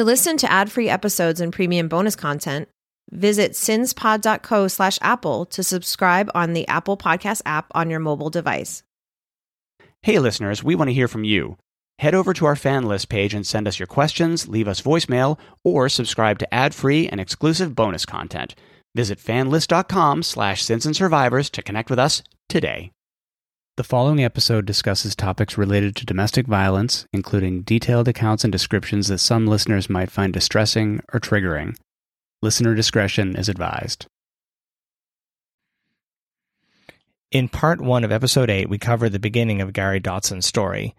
To 0.00 0.04
listen 0.04 0.38
to 0.38 0.50
ad-free 0.50 0.88
episodes 0.88 1.42
and 1.42 1.52
premium 1.52 1.86
bonus 1.86 2.16
content, 2.16 2.70
visit 3.10 3.52
sinspod.co 3.52 4.66
slash 4.66 4.98
apple 5.02 5.44
to 5.44 5.62
subscribe 5.62 6.30
on 6.34 6.54
the 6.54 6.66
Apple 6.68 6.96
Podcast 6.96 7.42
app 7.44 7.66
on 7.74 7.90
your 7.90 8.00
mobile 8.00 8.30
device. 8.30 8.82
Hey, 10.00 10.18
listeners, 10.18 10.64
we 10.64 10.74
want 10.74 10.88
to 10.88 10.94
hear 10.94 11.06
from 11.06 11.24
you. 11.24 11.58
Head 11.98 12.14
over 12.14 12.32
to 12.32 12.46
our 12.46 12.56
fan 12.56 12.84
list 12.84 13.10
page 13.10 13.34
and 13.34 13.46
send 13.46 13.68
us 13.68 13.78
your 13.78 13.86
questions, 13.86 14.48
leave 14.48 14.68
us 14.68 14.80
voicemail, 14.80 15.38
or 15.64 15.90
subscribe 15.90 16.38
to 16.38 16.54
ad-free 16.54 17.06
and 17.08 17.20
exclusive 17.20 17.74
bonus 17.74 18.06
content. 18.06 18.54
Visit 18.94 19.18
fanlist.com 19.18 20.22
slash 20.22 20.64
sins 20.64 20.86
and 20.86 20.96
survivors 20.96 21.50
to 21.50 21.60
connect 21.60 21.90
with 21.90 21.98
us 21.98 22.22
today. 22.48 22.90
The 23.80 23.84
following 23.84 24.22
episode 24.22 24.66
discusses 24.66 25.16
topics 25.16 25.56
related 25.56 25.96
to 25.96 26.04
domestic 26.04 26.46
violence, 26.46 27.06
including 27.14 27.62
detailed 27.62 28.08
accounts 28.08 28.44
and 28.44 28.52
descriptions 28.52 29.08
that 29.08 29.20
some 29.20 29.46
listeners 29.46 29.88
might 29.88 30.10
find 30.10 30.34
distressing 30.34 31.00
or 31.14 31.18
triggering. 31.18 31.78
Listener 32.42 32.74
discretion 32.74 33.34
is 33.34 33.48
advised. 33.48 34.06
In 37.30 37.48
part 37.48 37.80
one 37.80 38.04
of 38.04 38.12
episode 38.12 38.50
8, 38.50 38.68
we 38.68 38.76
cover 38.76 39.08
the 39.08 39.18
beginning 39.18 39.62
of 39.62 39.72
Gary 39.72 39.98
Dotson's 39.98 40.44
story. 40.44 40.94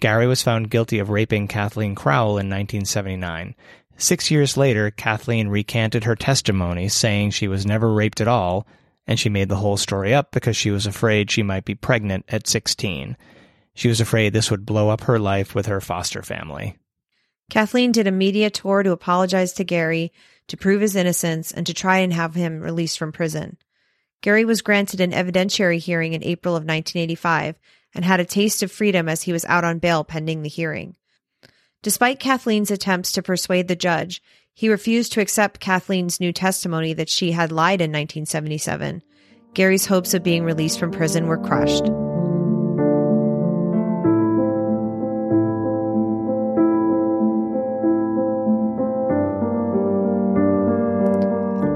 Gary 0.00 0.26
was 0.26 0.42
found 0.42 0.68
guilty 0.68 0.98
of 0.98 1.08
raping 1.08 1.48
Cathleen 1.48 1.94
Crowell 1.94 2.32
in 2.32 2.50
1979. 2.50 3.54
Six 3.96 4.30
years 4.30 4.58
later, 4.58 4.90
Cathleen 4.90 5.48
recanted 5.48 6.04
her 6.04 6.14
testimony, 6.14 6.90
saying 6.90 7.30
she 7.30 7.48
was 7.48 7.64
never 7.64 7.90
raped 7.90 8.20
at 8.20 8.28
all, 8.28 8.66
and 9.06 9.18
she 9.18 9.28
made 9.28 9.48
the 9.48 9.56
whole 9.56 9.76
story 9.76 10.12
up 10.12 10.32
because 10.32 10.56
she 10.56 10.70
was 10.70 10.86
afraid 10.86 11.30
she 11.30 11.42
might 11.42 11.64
be 11.64 11.74
pregnant 11.74 12.24
at 12.28 12.46
16. 12.46 13.16
She 13.74 13.88
was 13.88 14.00
afraid 14.00 14.32
this 14.32 14.50
would 14.50 14.66
blow 14.66 14.88
up 14.88 15.02
her 15.02 15.18
life 15.18 15.54
with 15.54 15.66
her 15.66 15.80
foster 15.80 16.22
family. 16.22 16.76
Cathleen 17.50 17.92
did 17.92 18.06
a 18.06 18.12
media 18.12 18.50
tour 18.50 18.82
to 18.82 18.90
apologize 18.90 19.52
to 19.54 19.64
Gary, 19.64 20.12
to 20.48 20.56
prove 20.56 20.80
his 20.80 20.96
innocence, 20.96 21.52
and 21.52 21.66
to 21.66 21.74
try 21.74 21.98
and 21.98 22.12
have 22.12 22.34
him 22.34 22.60
released 22.60 22.98
from 22.98 23.12
prison. 23.12 23.56
Gary 24.22 24.44
was 24.44 24.62
granted 24.62 25.00
an 25.00 25.12
evidentiary 25.12 25.78
hearing 25.78 26.12
in 26.12 26.24
April 26.24 26.54
of 26.54 26.64
1985 26.64 27.56
and 27.94 28.04
had 28.04 28.18
a 28.18 28.24
taste 28.24 28.62
of 28.62 28.72
freedom 28.72 29.08
as 29.08 29.22
he 29.22 29.32
was 29.32 29.44
out 29.44 29.64
on 29.64 29.78
bail 29.78 30.02
pending 30.04 30.42
the 30.42 30.48
hearing. 30.48 30.96
Despite 31.82 32.18
Cathleen's 32.18 32.70
attempts 32.70 33.12
to 33.12 33.22
persuade 33.22 33.68
the 33.68 33.76
judge, 33.76 34.22
he 34.58 34.70
refused 34.70 35.12
to 35.12 35.20
accept 35.20 35.60
Cathleen's 35.60 36.18
new 36.18 36.32
testimony 36.32 36.94
that 36.94 37.10
she 37.10 37.30
had 37.30 37.52
lied 37.52 37.82
in 37.82 37.90
1977. 37.90 39.02
Gary's 39.52 39.84
hopes 39.84 40.14
of 40.14 40.22
being 40.22 40.44
released 40.44 40.80
from 40.80 40.90
prison 40.90 41.26
were 41.26 41.36
crushed. 41.36 41.84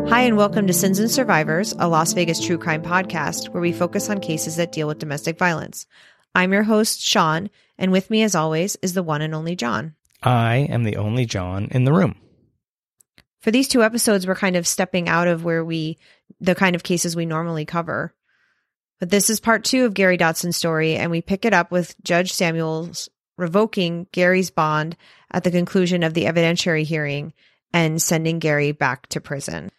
Hi, 0.08 0.22
and 0.22 0.38
welcome 0.38 0.66
to 0.66 0.72
Sins 0.72 0.98
and 0.98 1.10
Survivors, 1.10 1.74
a 1.78 1.86
Las 1.86 2.14
Vegas 2.14 2.40
true 2.40 2.56
crime 2.56 2.82
podcast 2.82 3.50
where 3.50 3.60
we 3.60 3.72
focus 3.72 4.08
on 4.08 4.20
cases 4.20 4.56
that 4.56 4.72
deal 4.72 4.88
with 4.88 4.98
domestic 4.98 5.36
violence. 5.36 5.84
I'm 6.34 6.54
your 6.54 6.62
host, 6.62 7.02
Shaun, 7.02 7.50
and 7.76 7.92
with 7.92 8.08
me, 8.08 8.22
as 8.22 8.34
always, 8.34 8.78
is 8.80 8.94
the 8.94 9.02
one 9.02 9.20
and 9.20 9.34
only 9.34 9.54
John. 9.54 9.96
I 10.22 10.66
am 10.70 10.84
the 10.84 10.96
only 10.96 11.26
John 11.26 11.68
in 11.72 11.84
the 11.84 11.92
room. 11.92 12.16
For 13.40 13.50
these 13.50 13.68
two 13.68 13.82
episodes, 13.82 14.26
we're 14.26 14.34
kind 14.34 14.56
of 14.56 14.66
stepping 14.66 15.08
out 15.08 15.28
of 15.28 15.44
where 15.44 15.64
we, 15.64 15.98
the 16.40 16.54
kind 16.54 16.76
of 16.76 16.82
cases 16.82 17.16
we 17.16 17.26
normally 17.26 17.64
cover. 17.64 18.14
But 18.98 19.10
this 19.10 19.30
is 19.30 19.40
part 19.40 19.64
two 19.64 19.86
of 19.86 19.94
Gary 19.94 20.18
Dotson's 20.18 20.56
story, 20.56 20.96
and 20.96 21.10
we 21.10 21.22
pick 21.22 21.46
it 21.46 21.54
up 21.54 21.70
with 21.70 21.94
Judge 22.02 22.32
Samuels 22.32 23.08
revoking 23.38 24.06
Gary's 24.12 24.50
bond 24.50 24.96
at 25.30 25.44
the 25.44 25.50
conclusion 25.50 26.02
of 26.02 26.12
the 26.12 26.24
evidentiary 26.24 26.84
hearing 26.84 27.32
and 27.72 28.00
sending 28.00 28.38
Gary 28.38 28.72
back 28.72 29.06
to 29.08 29.20
prison. 29.20 29.70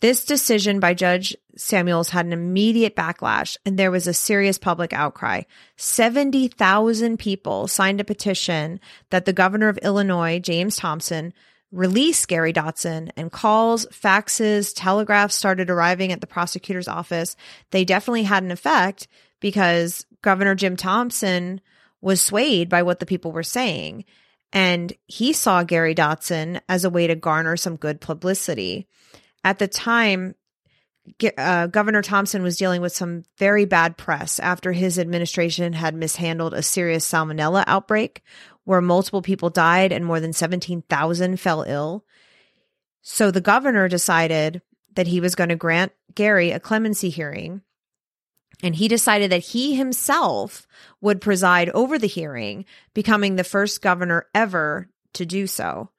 This 0.00 0.24
decision 0.24 0.80
by 0.80 0.94
Judge 0.94 1.36
Samuels 1.56 2.10
had 2.10 2.26
an 2.26 2.32
immediate 2.32 2.96
backlash 2.96 3.56
and 3.66 3.78
there 3.78 3.90
was 3.90 4.06
a 4.06 4.14
serious 4.14 4.58
public 4.58 4.92
outcry. 4.92 5.42
70,000 5.76 7.18
people 7.18 7.68
signed 7.68 8.00
a 8.00 8.04
petition 8.04 8.80
that 9.10 9.24
the 9.24 9.32
governor 9.32 9.68
of 9.68 9.78
Illinois, 9.78 10.38
James 10.38 10.76
Thompson, 10.76 11.34
release 11.72 12.26
Gary 12.26 12.52
Dotson 12.52 13.10
and 13.16 13.30
calls, 13.30 13.86
faxes, 13.86 14.72
telegraphs 14.74 15.34
started 15.34 15.70
arriving 15.70 16.12
at 16.12 16.20
the 16.20 16.26
prosecutor's 16.26 16.88
office. 16.88 17.36
They 17.70 17.84
definitely 17.84 18.24
had 18.24 18.42
an 18.42 18.50
effect 18.50 19.06
because 19.40 20.04
Governor 20.22 20.54
Jim 20.54 20.76
Thompson 20.76 21.60
was 22.00 22.20
swayed 22.20 22.68
by 22.68 22.82
what 22.82 22.98
the 22.98 23.06
people 23.06 23.32
were 23.32 23.42
saying. 23.42 24.04
And 24.52 24.92
he 25.06 25.32
saw 25.32 25.62
Gary 25.62 25.94
Dotson 25.94 26.60
as 26.68 26.84
a 26.84 26.90
way 26.90 27.06
to 27.06 27.14
garner 27.14 27.56
some 27.56 27.76
good 27.76 28.00
publicity 28.00 28.88
at 29.44 29.58
the 29.58 29.68
time, 29.68 30.34
uh, 31.38 31.66
Governor 31.66 32.02
Thompson 32.02 32.42
was 32.42 32.56
dealing 32.56 32.80
with 32.80 32.92
some 32.92 33.24
very 33.38 33.64
bad 33.64 33.96
press 33.96 34.38
after 34.38 34.72
his 34.72 34.98
administration 34.98 35.72
had 35.72 35.94
mishandled 35.94 36.54
a 36.54 36.62
serious 36.62 37.10
salmonella 37.10 37.64
outbreak 37.66 38.22
where 38.64 38.80
multiple 38.80 39.22
people 39.22 39.50
died 39.50 39.92
and 39.92 40.04
more 40.04 40.20
than 40.20 40.32
17,000 40.32 41.40
fell 41.40 41.62
ill. 41.62 42.04
So 43.02 43.30
the 43.30 43.40
governor 43.40 43.88
decided 43.88 44.62
that 44.94 45.06
he 45.06 45.20
was 45.20 45.34
going 45.34 45.48
to 45.48 45.56
grant 45.56 45.92
Gary 46.14 46.50
a 46.50 46.60
clemency 46.60 47.10
hearing. 47.10 47.62
And 48.62 48.74
he 48.74 48.88
decided 48.88 49.32
that 49.32 49.38
he 49.38 49.74
himself 49.74 50.66
would 51.00 51.20
preside 51.20 51.70
over 51.70 51.98
the 51.98 52.06
hearing, 52.06 52.66
becoming 52.92 53.36
the 53.36 53.44
first 53.44 53.80
governor 53.80 54.26
ever 54.34 54.88
to 55.14 55.24
do 55.24 55.46
so. 55.46 55.90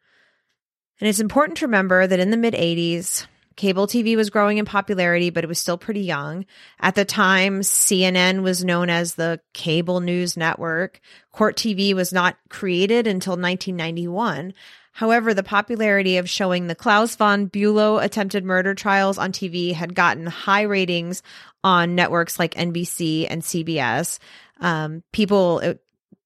And 0.99 1.07
it's 1.09 1.19
important 1.19 1.57
to 1.57 1.65
remember 1.65 2.05
that 2.05 2.19
in 2.19 2.29
the 2.29 2.37
mid 2.37 2.53
80s, 2.53 3.25
Cable 3.55 3.87
TV 3.87 4.15
was 4.15 4.29
growing 4.29 4.57
in 4.57 4.65
popularity, 4.65 5.29
but 5.29 5.43
it 5.43 5.47
was 5.47 5.59
still 5.59 5.77
pretty 5.77 6.01
young. 6.01 6.45
At 6.79 6.95
the 6.95 7.05
time, 7.05 7.61
CNN 7.61 8.43
was 8.43 8.63
known 8.63 8.89
as 8.89 9.15
the 9.15 9.39
cable 9.53 9.99
news 9.99 10.37
network. 10.37 11.01
Court 11.31 11.57
TV 11.57 11.93
was 11.93 12.13
not 12.13 12.37
created 12.49 13.07
until 13.07 13.33
1991. 13.33 14.53
However, 14.93 15.33
the 15.33 15.43
popularity 15.43 16.17
of 16.17 16.29
showing 16.29 16.67
the 16.67 16.75
Klaus 16.75 17.15
von 17.15 17.49
Bülow 17.49 18.03
attempted 18.03 18.43
murder 18.43 18.73
trials 18.73 19.17
on 19.17 19.31
TV 19.31 19.73
had 19.73 19.95
gotten 19.95 20.27
high 20.27 20.63
ratings 20.63 21.23
on 21.63 21.95
networks 21.95 22.37
like 22.37 22.55
NBC 22.55 23.27
and 23.29 23.41
CBS. 23.41 24.19
Um, 24.59 25.03
people, 25.11 25.61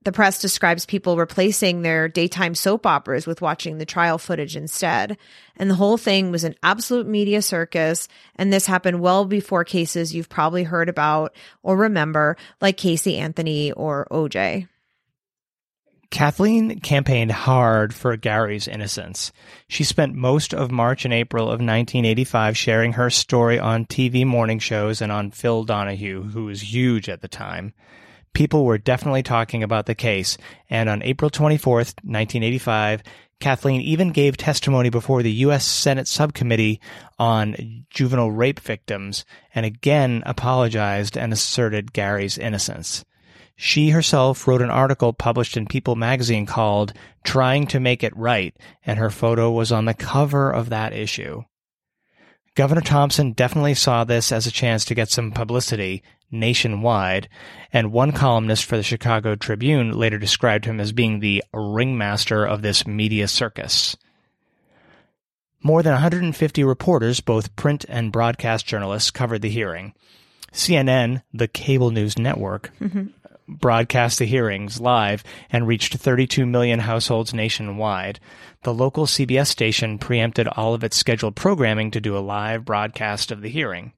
the 0.05 0.11
press 0.11 0.39
describes 0.39 0.85
people 0.85 1.17
replacing 1.17 1.81
their 1.81 2.07
daytime 2.07 2.53
soap 2.53 2.85
operas 2.85 3.25
with 3.25 3.41
watching 3.41 3.79
the 3.79 3.87
trial 3.87 4.19
footage 4.19 4.55
instead. 4.55 5.17
And 5.57 5.69
the 5.69 5.75
whole 5.75 5.97
thing 5.97 6.29
was 6.29 6.43
an 6.43 6.55
absolute 6.61 7.07
media 7.07 7.41
circus. 7.41 8.07
And 8.35 8.53
this 8.53 8.67
happened 8.67 9.01
well 9.01 9.25
before 9.25 9.63
cases 9.63 10.13
you've 10.13 10.29
probably 10.29 10.63
heard 10.63 10.89
about 10.89 11.35
or 11.63 11.75
remember, 11.75 12.37
like 12.61 12.77
Casey 12.77 13.17
Anthony 13.17 13.71
or 13.71 14.07
OJ. 14.11 14.67
Cathleen 16.11 16.79
campaigned 16.81 17.31
hard 17.31 17.91
for 17.91 18.15
Gary's 18.15 18.67
innocence. 18.67 19.33
She 19.67 19.83
spent 19.83 20.13
most 20.13 20.53
of 20.53 20.69
March 20.69 21.03
and 21.03 21.13
April 21.13 21.45
of 21.45 21.59
1985 21.59 22.55
sharing 22.55 22.93
her 22.93 23.09
story 23.09 23.57
on 23.57 23.85
TV 23.85 24.23
morning 24.23 24.59
shows 24.59 25.01
and 25.01 25.11
on 25.11 25.31
Phil 25.31 25.63
Donahue, 25.63 26.21
who 26.21 26.45
was 26.45 26.71
huge 26.71 27.09
at 27.09 27.21
the 27.21 27.27
time 27.27 27.73
people 28.35 28.65
were 28.65 28.77
definitely 28.77 29.23
talking 29.23 29.63
about 29.63 29.87
the 29.87 29.95
case. 29.95 30.37
And 30.69 30.87
on 30.87 31.01
April 31.01 31.31
24th, 31.31 31.95
1985, 32.03 33.01
Cathleen 33.39 33.81
even 33.81 34.11
gave 34.11 34.37
testimony 34.37 34.89
before 34.89 35.23
the 35.23 35.31
U.S. 35.31 35.65
Senate 35.65 36.07
subcommittee 36.07 36.79
on 37.17 37.85
juvenile 37.89 38.31
rape 38.31 38.59
victims 38.59 39.25
and 39.55 39.65
again 39.65 40.21
apologized 40.25 41.17
and 41.17 41.33
asserted 41.33 41.93
Gary's 41.93 42.37
innocence. 42.37 43.03
She 43.55 43.89
herself 43.89 44.47
wrote 44.47 44.61
an 44.61 44.69
article 44.69 45.13
published 45.13 45.55
in 45.55 45.65
People 45.65 45.95
magazine 45.95 46.45
called 46.45 46.93
Trying 47.23 47.67
to 47.67 47.79
Make 47.79 48.03
It 48.03 48.15
Right, 48.15 48.55
and 48.85 48.99
her 48.99 49.09
photo 49.09 49.49
was 49.49 49.71
on 49.71 49.85
the 49.85 49.93
cover 49.93 50.51
of 50.51 50.69
that 50.69 50.93
issue. 50.93 51.43
Governor 52.55 52.81
Thompson 52.81 53.33
definitely 53.33 53.73
saw 53.73 54.05
this 54.05 54.31
as 54.31 54.47
a 54.47 54.51
chance 54.51 54.85
to 54.85 54.95
get 54.95 55.09
some 55.09 55.31
publicity 55.31 56.01
nationwide, 56.31 57.27
and 57.71 57.91
one 57.91 58.13
columnist 58.13 58.63
for 58.63 58.77
the 58.77 58.83
Chicago 58.83 59.35
Tribune 59.35 59.91
later 59.91 60.17
described 60.17 60.65
him 60.65 60.79
as 60.79 60.93
being 60.93 61.19
the 61.19 61.43
ringmaster 61.53 62.45
of 62.45 62.61
this 62.61 62.87
media 62.87 63.27
circus. 63.27 63.97
More 65.61 65.83
than 65.83 65.93
150 65.93 66.63
reporters, 66.63 67.19
both 67.19 67.55
print 67.55 67.85
and 67.89 68.11
broadcast 68.11 68.65
journalists, 68.65 69.11
covered 69.11 69.41
the 69.41 69.49
hearing. 69.49 69.93
CNN, 70.53 71.23
the 71.33 71.49
cable 71.49 71.91
news 71.91 72.17
network, 72.17 72.71
mm-hmm. 72.79 73.07
Broadcast 73.47 74.19
the 74.19 74.25
hearings 74.25 74.79
live 74.79 75.23
and 75.51 75.67
reached 75.67 75.95
32 75.95 76.45
million 76.45 76.79
households 76.79 77.33
nationwide. 77.33 78.19
The 78.63 78.73
local 78.73 79.05
CBS 79.05 79.47
station 79.47 79.99
preempted 79.99 80.47
all 80.47 80.73
of 80.73 80.83
its 80.83 80.97
scheduled 80.97 81.35
programming 81.35 81.91
to 81.91 82.01
do 82.01 82.17
a 82.17 82.19
live 82.19 82.65
broadcast 82.65 83.31
of 83.31 83.41
the 83.41 83.49
hearing. 83.49 83.93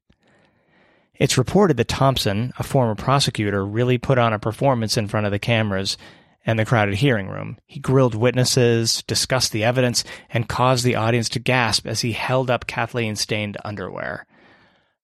It's 1.16 1.38
reported 1.38 1.78
that 1.78 1.88
Thompson, 1.88 2.54
a 2.60 2.64
former 2.64 2.96
prosecutor, 2.96 3.66
really 3.66 3.98
put 3.98 4.18
on 4.18 4.34
a 4.34 4.40
performance 4.40 4.98
in 4.98 5.08
front 5.08 5.26
of 5.26 5.32
the 5.32 5.40
cameras 5.40 5.98
and 6.46 6.60
the 6.60 6.66
crowded 6.66 6.96
hearing 6.96 7.28
room. 7.28 7.58
He 7.66 7.80
grilled 7.80 8.16
witnesses, 8.16 9.04
discussed 9.04 9.52
the 9.52 9.64
evidence, 9.64 10.04
and 10.30 10.48
caused 10.48 10.86
the 10.86 10.96
audience 10.96 11.30
to 11.30 11.40
gasp 11.40 11.88
as 11.88 12.02
he 12.02 12.12
held 12.14 12.50
up 12.50 12.68
Cathleen 12.68 13.16
stained 13.16 13.58
underwear. 13.66 14.26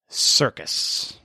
Circus. 0.07 1.19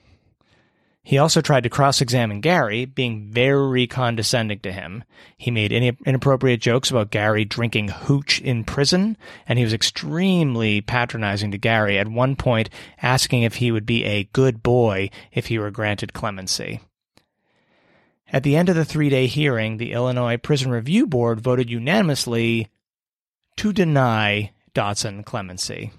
He 1.09 1.17
also 1.17 1.41
tried 1.41 1.63
to 1.63 1.71
cross 1.71 2.03
examine 2.03 2.43
Gary, 2.43 2.85
being 2.85 3.31
very 3.31 3.87
condescending 3.87 4.59
to 4.59 4.71
him. 4.71 5.05
He 5.39 5.51
made 5.51 5.73
inappropriate 5.73 6.61
jokes 6.61 6.91
about 6.91 7.11
Gary 7.11 7.47
drinking 7.47 7.89
hooch 7.89 8.43
in 8.43 8.63
prison, 8.63 9.17
and 9.47 9.59
he 9.59 9.65
was 9.65 9.73
extremely 9.73 10.83
patronizing 10.83 11.51
to 11.53 11.57
Gary, 11.57 11.99
at 11.99 12.09
one 12.09 12.37
point 12.37 12.69
asking 13.01 13.43
if 13.43 13.55
he 13.55 13.73
would 13.73 13.87
be 13.87 14.05
a 14.05 14.29
good 14.35 14.63
boy 14.63 15.09
if 15.33 15.47
he 15.47 15.59
were 15.59 15.71
granted 15.71 16.13
clemency. 16.13 16.83
At 18.31 18.43
the 18.43 18.57
end 18.57 18.69
of 18.69 18.77
the 18.77 18.85
three 18.85 19.09
day 19.09 19.29
hearing, 19.29 19.79
the 19.79 19.93
Illinois 19.93 20.37
Prison 20.37 20.71
Review 20.71 21.07
Board 21.07 21.41
voted 21.41 21.71
unanimously 21.71 22.69
to 23.57 23.73
deny 23.73 24.53
Dotson 24.75 25.25
clemency. 25.25 25.91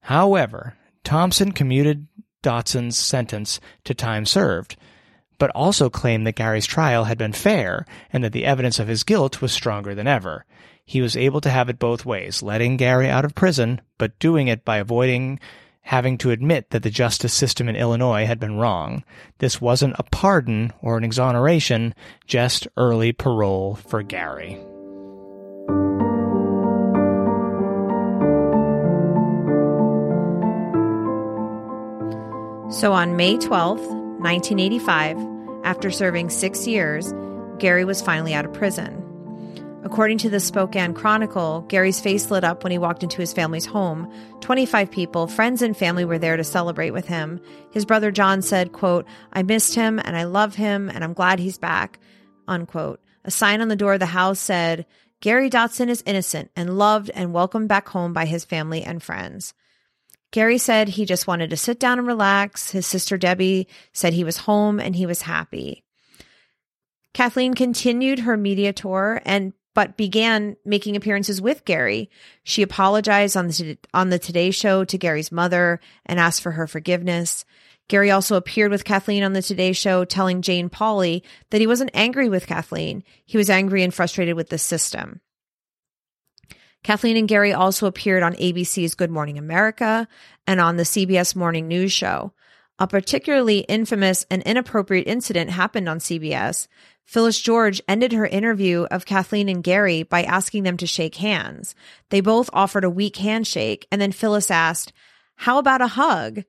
However, 0.00 0.78
Thompson 1.04 1.52
commuted 1.52 2.06
Dotson's 2.42 2.98
sentence 2.98 3.60
to 3.84 3.94
time 3.94 4.26
served, 4.26 4.76
but 5.38 5.50
also 5.54 5.88
claimed 5.88 6.26
that 6.26 6.36
Gary's 6.36 6.66
trial 6.66 7.04
had 7.04 7.18
been 7.18 7.32
fair 7.32 7.86
and 8.12 8.22
that 8.22 8.32
the 8.32 8.44
evidence 8.44 8.78
of 8.78 8.88
his 8.88 9.04
guilt 9.04 9.40
was 9.40 9.52
stronger 9.52 9.94
than 9.94 10.06
ever. 10.06 10.44
He 10.84 11.00
was 11.00 11.16
able 11.16 11.40
to 11.40 11.50
have 11.50 11.68
it 11.68 11.78
both 11.78 12.04
ways, 12.04 12.42
letting 12.42 12.76
Gary 12.76 13.08
out 13.08 13.24
of 13.24 13.34
prison, 13.34 13.80
but 13.98 14.18
doing 14.18 14.48
it 14.48 14.64
by 14.64 14.78
avoiding 14.78 15.40
having 15.82 16.16
to 16.16 16.30
admit 16.30 16.70
that 16.70 16.82
the 16.82 16.90
justice 16.90 17.34
system 17.34 17.68
in 17.68 17.76
Illinois 17.76 18.24
had 18.24 18.38
been 18.38 18.56
wrong. 18.56 19.04
This 19.38 19.60
wasn't 19.60 19.96
a 19.98 20.04
pardon 20.04 20.72
or 20.80 20.96
an 20.96 21.04
exoneration, 21.04 21.94
just 22.26 22.68
early 22.76 23.12
parole 23.12 23.74
for 23.74 24.02
Gary. 24.02 24.60
So 32.82 32.94
on 32.94 33.14
May 33.14 33.36
12th, 33.36 33.86
1985, 34.18 35.16
after 35.62 35.88
serving 35.88 36.30
six 36.30 36.66
years, 36.66 37.14
Gary 37.60 37.84
was 37.84 38.02
finally 38.02 38.34
out 38.34 38.44
of 38.44 38.52
prison. 38.54 38.98
According 39.84 40.18
to 40.18 40.28
the 40.28 40.40
Spokane 40.40 40.92
Chronicle, 40.92 41.60
Gary's 41.68 42.00
face 42.00 42.28
lit 42.28 42.42
up 42.42 42.64
when 42.64 42.72
he 42.72 42.78
walked 42.78 43.04
into 43.04 43.20
his 43.20 43.32
family's 43.32 43.66
home. 43.66 44.12
25 44.40 44.90
people, 44.90 45.28
friends 45.28 45.62
and 45.62 45.76
family 45.76 46.04
were 46.04 46.18
there 46.18 46.36
to 46.36 46.42
celebrate 46.42 46.90
with 46.90 47.06
him. 47.06 47.40
His 47.70 47.84
brother 47.84 48.10
John 48.10 48.42
said, 48.42 48.72
quote, 48.72 49.06
I 49.32 49.44
missed 49.44 49.76
him 49.76 50.00
and 50.00 50.16
I 50.16 50.24
love 50.24 50.56
him 50.56 50.88
and 50.88 51.04
I'm 51.04 51.12
glad 51.12 51.38
he's 51.38 51.58
back, 51.58 52.00
unquote. 52.48 53.00
A 53.24 53.30
sign 53.30 53.60
on 53.60 53.68
the 53.68 53.76
door 53.76 53.92
of 53.92 54.00
the 54.00 54.06
house 54.06 54.40
said, 54.40 54.86
Gary 55.20 55.48
Dotson 55.48 55.88
is 55.88 56.02
innocent 56.04 56.50
and 56.56 56.76
loved 56.76 57.12
and 57.14 57.32
welcomed 57.32 57.68
back 57.68 57.88
home 57.90 58.12
by 58.12 58.24
his 58.26 58.44
family 58.44 58.82
and 58.82 59.00
friends. 59.00 59.54
Gary 60.32 60.58
said 60.58 60.88
he 60.88 61.04
just 61.04 61.26
wanted 61.26 61.50
to 61.50 61.56
sit 61.56 61.78
down 61.78 61.98
and 61.98 62.08
relax. 62.08 62.70
His 62.70 62.86
sister 62.86 63.16
Debbie 63.16 63.68
said 63.92 64.14
he 64.14 64.24
was 64.24 64.38
home 64.38 64.80
and 64.80 64.96
he 64.96 65.06
was 65.06 65.22
happy. 65.22 65.84
Cathleen 67.14 67.54
continued 67.54 68.20
her 68.20 68.36
media 68.36 68.72
tour 68.72 69.20
and 69.24 69.52
but 69.74 69.96
began 69.96 70.56
making 70.64 70.96
appearances 70.96 71.40
with 71.40 71.64
Gary. 71.64 72.10
She 72.44 72.62
apologized 72.62 73.36
on 73.36 73.48
the 73.48 73.78
on 73.94 74.10
the 74.10 74.18
Today 74.18 74.50
show 74.50 74.84
to 74.84 74.98
Gary's 74.98 75.32
mother 75.32 75.80
and 76.04 76.18
asked 76.18 76.42
for 76.42 76.52
her 76.52 76.66
forgiveness. 76.66 77.44
Gary 77.88 78.10
also 78.10 78.36
appeared 78.36 78.70
with 78.70 78.84
Cathleen 78.84 79.22
on 79.22 79.32
the 79.32 79.42
Today 79.42 79.72
show 79.72 80.04
telling 80.04 80.42
Jane 80.42 80.70
Pauley 80.70 81.22
that 81.50 81.60
he 81.60 81.66
wasn't 81.66 81.90
angry 81.94 82.28
with 82.28 82.46
Cathleen. 82.46 83.02
He 83.26 83.38
was 83.38 83.50
angry 83.50 83.82
and 83.82 83.92
frustrated 83.92 84.36
with 84.36 84.48
the 84.48 84.58
system. 84.58 85.20
Cathleen 86.82 87.16
and 87.16 87.28
Gary 87.28 87.52
also 87.52 87.86
appeared 87.86 88.22
on 88.22 88.34
ABC's 88.34 88.94
Good 88.94 89.10
Morning 89.10 89.38
America 89.38 90.08
and 90.46 90.60
on 90.60 90.76
the 90.76 90.82
CBS 90.82 91.36
Morning 91.36 91.68
News 91.68 91.92
Show. 91.92 92.32
A 92.78 92.86
particularly 92.88 93.60
infamous 93.60 94.26
and 94.30 94.42
inappropriate 94.42 95.06
incident 95.06 95.50
happened 95.50 95.88
on 95.88 96.00
CBS. 96.00 96.66
Phyllis 97.04 97.40
George 97.40 97.80
ended 97.86 98.12
her 98.12 98.26
interview 98.26 98.84
of 98.90 99.06
Cathleen 99.06 99.48
and 99.48 99.62
Gary 99.62 100.02
by 100.02 100.24
asking 100.24 100.64
them 100.64 100.76
to 100.78 100.86
shake 100.86 101.16
hands. 101.16 101.76
They 102.10 102.20
both 102.20 102.50
offered 102.52 102.84
a 102.84 102.90
weak 102.90 103.16
handshake, 103.16 103.86
and 103.92 104.00
then 104.00 104.10
Phyllis 104.10 104.50
asked, 104.50 104.92
How 105.36 105.58
about 105.58 105.82
a 105.82 105.86
hug? 105.86 106.42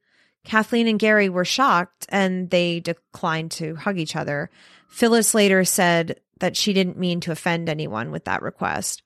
Cathleen 0.44 0.88
and 0.88 1.00
Gary 1.00 1.30
were 1.30 1.46
shocked 1.46 2.06
and 2.10 2.50
they 2.50 2.80
declined 2.80 3.52
to 3.52 3.76
hug 3.76 3.98
each 3.98 4.16
other. 4.16 4.50
Phyllis 4.90 5.34
later 5.34 5.64
said 5.64 6.20
that 6.40 6.58
she 6.58 6.74
didn't 6.74 6.98
mean 6.98 7.20
to 7.22 7.32
offend 7.32 7.70
anyone 7.70 8.12
with 8.12 8.26
that 8.26 8.42
request. 8.42 9.04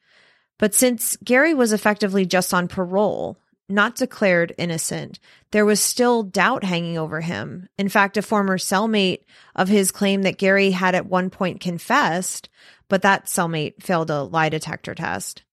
But 0.57 0.73
since 0.73 1.17
Gary 1.23 1.53
was 1.53 1.73
effectively 1.73 2.25
just 2.25 2.53
on 2.53 2.67
parole, 2.67 3.37
not 3.69 3.95
declared 3.95 4.53
innocent, 4.57 5.19
there 5.51 5.65
was 5.65 5.79
still 5.79 6.23
doubt 6.23 6.63
hanging 6.63 6.97
over 6.97 7.21
him. 7.21 7.67
In 7.77 7.89
fact, 7.89 8.17
a 8.17 8.21
former 8.21 8.57
cellmate 8.57 9.23
of 9.55 9.67
his 9.67 9.91
claimed 9.91 10.23
that 10.25 10.37
Gary 10.37 10.71
had 10.71 10.95
at 10.95 11.05
one 11.05 11.29
point 11.29 11.59
confessed, 11.59 12.49
but 12.87 13.01
that 13.01 13.25
cellmate 13.25 13.83
failed 13.83 14.09
a 14.09 14.23
lie 14.23 14.49
detector 14.49 14.95
test. 14.95 15.43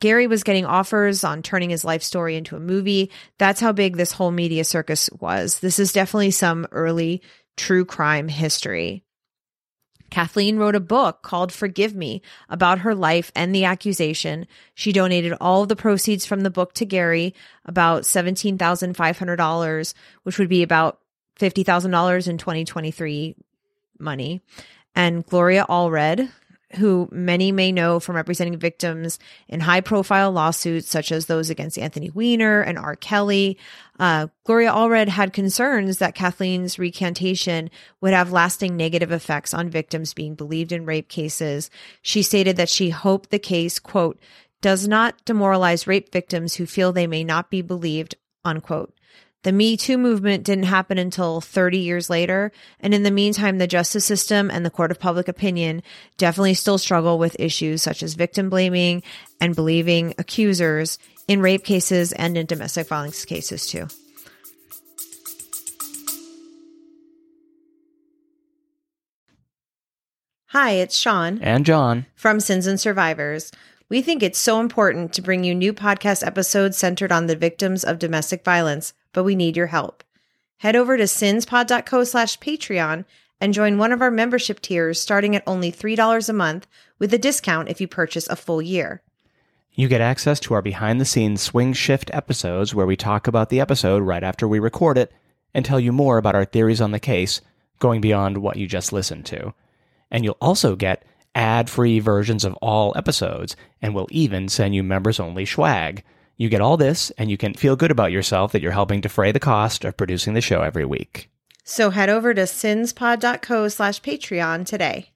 Gary 0.00 0.26
was 0.26 0.44
getting 0.44 0.66
offers 0.66 1.24
on 1.24 1.42
turning 1.42 1.70
his 1.70 1.84
life 1.84 2.02
story 2.02 2.36
into 2.36 2.56
a 2.56 2.60
movie. 2.60 3.10
That's 3.38 3.60
how 3.60 3.72
big 3.72 3.96
this 3.96 4.12
whole 4.12 4.30
media 4.30 4.64
circus 4.64 5.08
was. 5.18 5.60
This 5.60 5.78
is 5.78 5.92
definitely 5.92 6.32
some 6.32 6.66
early 6.72 7.22
true 7.56 7.84
crime 7.84 8.28
history. 8.28 9.03
Cathleen 10.10 10.58
wrote 10.58 10.74
a 10.74 10.80
book 10.80 11.22
called 11.22 11.52
Forgive 11.52 11.94
Me 11.94 12.22
about 12.48 12.80
her 12.80 12.94
life 12.94 13.32
and 13.34 13.54
the 13.54 13.64
accusation. 13.64 14.46
She 14.74 14.92
donated 14.92 15.34
all 15.40 15.62
of 15.62 15.68
the 15.68 15.76
proceeds 15.76 16.24
from 16.26 16.40
the 16.40 16.50
book 16.50 16.72
to 16.74 16.84
Gary, 16.84 17.34
about 17.64 18.02
$17,500, 18.02 19.94
which 20.22 20.38
would 20.38 20.48
be 20.48 20.62
about 20.62 21.00
$50,000 21.40 22.28
in 22.28 22.38
2023 22.38 23.34
money. 23.98 24.40
And 24.94 25.26
Gloria 25.26 25.66
Allred, 25.68 26.30
who 26.72 27.08
many 27.12 27.52
may 27.52 27.70
know 27.72 28.00
from 28.00 28.16
representing 28.16 28.58
victims 28.58 29.18
in 29.48 29.60
high 29.60 29.80
profile 29.80 30.32
lawsuits 30.32 30.88
such 30.88 31.12
as 31.12 31.26
those 31.26 31.50
against 31.50 31.78
Anthony 31.78 32.10
Weiner 32.10 32.60
and 32.60 32.78
R. 32.78 32.96
Kelly. 32.96 33.58
Uh, 33.98 34.28
Gloria 34.44 34.72
Allred 34.72 35.08
had 35.08 35.32
concerns 35.32 35.98
that 35.98 36.14
Cathleen's 36.14 36.78
recantation 36.78 37.70
would 38.00 38.12
have 38.12 38.32
lasting 38.32 38.76
negative 38.76 39.12
effects 39.12 39.54
on 39.54 39.68
victims 39.68 40.14
being 40.14 40.34
believed 40.34 40.72
in 40.72 40.84
rape 40.84 41.08
cases. 41.08 41.70
She 42.02 42.22
stated 42.22 42.56
that 42.56 42.68
she 42.68 42.90
hoped 42.90 43.30
the 43.30 43.38
case, 43.38 43.78
quote, 43.78 44.18
does 44.60 44.88
not 44.88 45.22
demoralize 45.24 45.86
rape 45.86 46.10
victims 46.10 46.54
who 46.54 46.66
feel 46.66 46.92
they 46.92 47.06
may 47.06 47.22
not 47.22 47.50
be 47.50 47.60
believed, 47.60 48.14
unquote. 48.44 48.94
The 49.44 49.52
Me 49.52 49.76
Too 49.76 49.98
movement 49.98 50.42
didn't 50.42 50.64
happen 50.64 50.96
until 50.96 51.42
30 51.42 51.76
years 51.76 52.08
later. 52.08 52.50
And 52.80 52.94
in 52.94 53.02
the 53.02 53.10
meantime, 53.10 53.58
the 53.58 53.66
justice 53.66 54.06
system 54.06 54.50
and 54.50 54.64
the 54.64 54.70
court 54.70 54.90
of 54.90 54.98
public 54.98 55.28
opinion 55.28 55.82
definitely 56.16 56.54
still 56.54 56.78
struggle 56.78 57.18
with 57.18 57.38
issues 57.38 57.82
such 57.82 58.02
as 58.02 58.14
victim 58.14 58.48
blaming 58.48 59.02
and 59.42 59.54
believing 59.54 60.14
accusers 60.16 60.98
in 61.28 61.42
rape 61.42 61.62
cases 61.62 62.12
and 62.12 62.38
in 62.38 62.46
domestic 62.46 62.88
violence 62.88 63.26
cases 63.26 63.66
too. 63.66 63.86
Hi, 70.46 70.70
it's 70.70 70.96
Shaun. 70.96 71.40
And 71.42 71.66
John. 71.66 72.06
From 72.14 72.40
Sins 72.40 72.66
and 72.66 72.80
Survivors. 72.80 73.52
We 73.94 74.02
think 74.02 74.24
it's 74.24 74.40
so 74.40 74.58
important 74.58 75.12
to 75.12 75.22
bring 75.22 75.44
you 75.44 75.54
new 75.54 75.72
podcast 75.72 76.26
episodes 76.26 76.76
centered 76.76 77.12
on 77.12 77.28
the 77.28 77.36
victims 77.36 77.84
of 77.84 78.00
domestic 78.00 78.42
violence 78.42 78.92
but 79.12 79.22
we 79.22 79.36
need 79.36 79.56
your 79.56 79.68
help. 79.68 80.02
Head 80.56 80.74
over 80.74 80.96
to 80.96 81.04
sinspod.co 81.04 82.02
slash 82.02 82.40
Patreon 82.40 83.04
and 83.40 83.54
join 83.54 83.78
one 83.78 83.92
of 83.92 84.02
our 84.02 84.10
membership 84.10 84.58
tiers 84.58 85.00
starting 85.00 85.36
at 85.36 85.44
only 85.46 85.70
$3 85.70 86.28
a 86.28 86.32
month 86.32 86.66
with 86.98 87.14
a 87.14 87.18
discount 87.18 87.68
if 87.68 87.80
you 87.80 87.86
purchase 87.86 88.26
a 88.26 88.34
full 88.34 88.60
year. 88.60 89.00
You 89.74 89.86
get 89.86 90.00
access 90.00 90.40
to 90.40 90.54
our 90.54 90.62
behind 90.62 91.00
the 91.00 91.04
scenes 91.04 91.40
swing 91.42 91.72
shift 91.72 92.10
episodes 92.12 92.74
where 92.74 92.86
we 92.86 92.96
talk 92.96 93.28
about 93.28 93.48
the 93.48 93.60
episode 93.60 94.02
right 94.02 94.24
after 94.24 94.48
we 94.48 94.58
record 94.58 94.98
it 94.98 95.12
and 95.54 95.64
tell 95.64 95.78
you 95.78 95.92
more 95.92 96.18
about 96.18 96.34
our 96.34 96.44
theories 96.44 96.80
on 96.80 96.90
the 96.90 96.98
case, 96.98 97.40
going 97.78 98.00
beyond 98.00 98.38
what 98.38 98.56
you 98.56 98.66
just 98.66 98.92
listened 98.92 99.24
to. 99.26 99.54
And 100.10 100.24
you'll 100.24 100.36
also 100.40 100.74
get 100.74 101.04
ad 101.34 101.68
free 101.68 101.98
versions 102.00 102.44
of 102.44 102.54
all 102.54 102.92
episodes, 102.96 103.56
and 103.82 103.94
we'll 103.94 104.08
even 104.10 104.48
send 104.48 104.74
you 104.74 104.82
members 104.82 105.20
only 105.20 105.46
swag. 105.46 106.02
You 106.36 106.48
get 106.48 106.60
all 106.60 106.76
this, 106.76 107.10
and 107.18 107.30
you 107.30 107.36
can 107.36 107.54
feel 107.54 107.76
good 107.76 107.90
about 107.90 108.12
yourself 108.12 108.52
that 108.52 108.62
you're 108.62 108.72
helping 108.72 109.00
defray 109.00 109.32
the 109.32 109.40
cost 109.40 109.84
of 109.84 109.96
producing 109.96 110.34
the 110.34 110.40
show 110.40 110.62
every 110.62 110.84
week. 110.84 111.30
So 111.64 111.90
head 111.90 112.10
over 112.10 112.34
to 112.34 112.42
sinspod.co 112.42 113.68
slash 113.68 114.02
Patreon 114.02 114.66
today. 114.66 115.10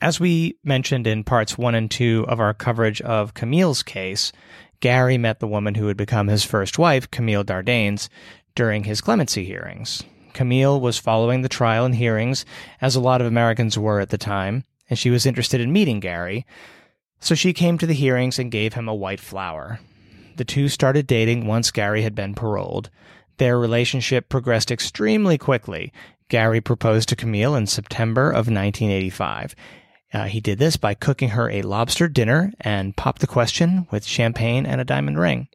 As 0.00 0.20
we 0.20 0.56
mentioned 0.62 1.08
in 1.08 1.24
parts 1.24 1.58
one 1.58 1.74
and 1.74 1.90
two 1.90 2.24
of 2.28 2.38
our 2.38 2.54
coverage 2.54 3.00
of 3.00 3.34
Camille's 3.34 3.82
case, 3.82 4.32
Gary 4.80 5.18
met 5.18 5.40
the 5.40 5.48
woman 5.48 5.74
who 5.74 5.86
would 5.86 5.96
become 5.96 6.28
his 6.28 6.44
first 6.44 6.78
wife, 6.78 7.10
Camille 7.10 7.44
Dardanes, 7.44 8.08
during 8.54 8.84
his 8.84 9.00
clemency 9.00 9.44
hearings. 9.44 10.04
Camille 10.38 10.80
was 10.80 11.00
following 11.00 11.42
the 11.42 11.48
trial 11.48 11.84
and 11.84 11.96
hearings, 11.96 12.44
as 12.80 12.94
a 12.94 13.00
lot 13.00 13.20
of 13.20 13.26
Americans 13.26 13.76
were 13.76 13.98
at 13.98 14.10
the 14.10 14.16
time, 14.16 14.62
and 14.88 14.96
she 14.96 15.10
was 15.10 15.26
interested 15.26 15.60
in 15.60 15.72
meeting 15.72 15.98
Gary. 15.98 16.46
So 17.18 17.34
she 17.34 17.52
came 17.52 17.76
to 17.76 17.88
the 17.88 17.92
hearings 17.92 18.38
and 18.38 18.48
gave 18.48 18.74
him 18.74 18.86
a 18.86 18.94
white 18.94 19.18
flower. 19.18 19.80
The 20.36 20.44
two 20.44 20.68
started 20.68 21.08
dating 21.08 21.48
once 21.48 21.72
Gary 21.72 22.02
had 22.02 22.14
been 22.14 22.36
paroled. 22.36 22.88
Their 23.38 23.58
relationship 23.58 24.28
progressed 24.28 24.70
extremely 24.70 25.38
quickly. 25.38 25.92
Gary 26.28 26.60
proposed 26.60 27.08
to 27.08 27.16
Camille 27.16 27.56
in 27.56 27.66
September 27.66 28.30
of 28.30 28.46
1985. 28.46 29.56
Uh, 30.14 30.24
he 30.26 30.40
did 30.40 30.60
this 30.60 30.76
by 30.76 30.94
cooking 30.94 31.30
her 31.30 31.50
a 31.50 31.62
lobster 31.62 32.06
dinner 32.06 32.52
and 32.60 32.96
popped 32.96 33.22
the 33.22 33.26
question 33.26 33.88
with 33.90 34.06
champagne 34.06 34.66
and 34.66 34.80
a 34.80 34.84
diamond 34.84 35.18
ring. 35.18 35.48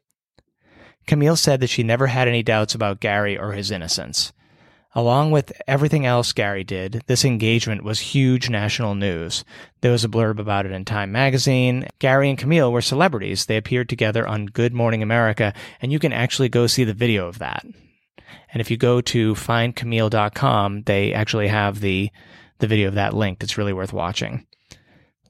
Camille 1.06 1.36
said 1.36 1.60
that 1.60 1.70
she 1.70 1.82
never 1.82 2.08
had 2.08 2.28
any 2.28 2.42
doubts 2.42 2.74
about 2.74 3.00
Gary 3.00 3.38
or 3.38 3.52
his 3.52 3.70
innocence. 3.70 4.34
Along 4.96 5.32
with 5.32 5.52
everything 5.66 6.06
else 6.06 6.32
Gary 6.32 6.62
did, 6.62 7.02
this 7.06 7.24
engagement 7.24 7.82
was 7.82 7.98
huge 7.98 8.48
national 8.48 8.94
news. 8.94 9.44
There 9.80 9.90
was 9.90 10.04
a 10.04 10.08
blurb 10.08 10.38
about 10.38 10.66
it 10.66 10.72
in 10.72 10.84
Time 10.84 11.10
magazine. 11.10 11.88
Gary 11.98 12.30
and 12.30 12.38
Camille 12.38 12.70
were 12.70 12.80
celebrities. 12.80 13.46
They 13.46 13.56
appeared 13.56 13.88
together 13.88 14.26
on 14.26 14.46
Good 14.46 14.72
Morning 14.72 15.02
America, 15.02 15.52
and 15.82 15.90
you 15.90 15.98
can 15.98 16.12
actually 16.12 16.48
go 16.48 16.68
see 16.68 16.84
the 16.84 16.94
video 16.94 17.26
of 17.26 17.40
that. 17.40 17.64
And 18.52 18.60
if 18.60 18.70
you 18.70 18.76
go 18.76 19.00
to 19.00 19.34
findcamille.com, 19.34 20.82
they 20.82 21.12
actually 21.12 21.48
have 21.48 21.80
the 21.80 22.10
the 22.60 22.68
video 22.68 22.86
of 22.86 22.94
that 22.94 23.14
linked. 23.14 23.42
It's 23.42 23.58
really 23.58 23.72
worth 23.72 23.92
watching. 23.92 24.46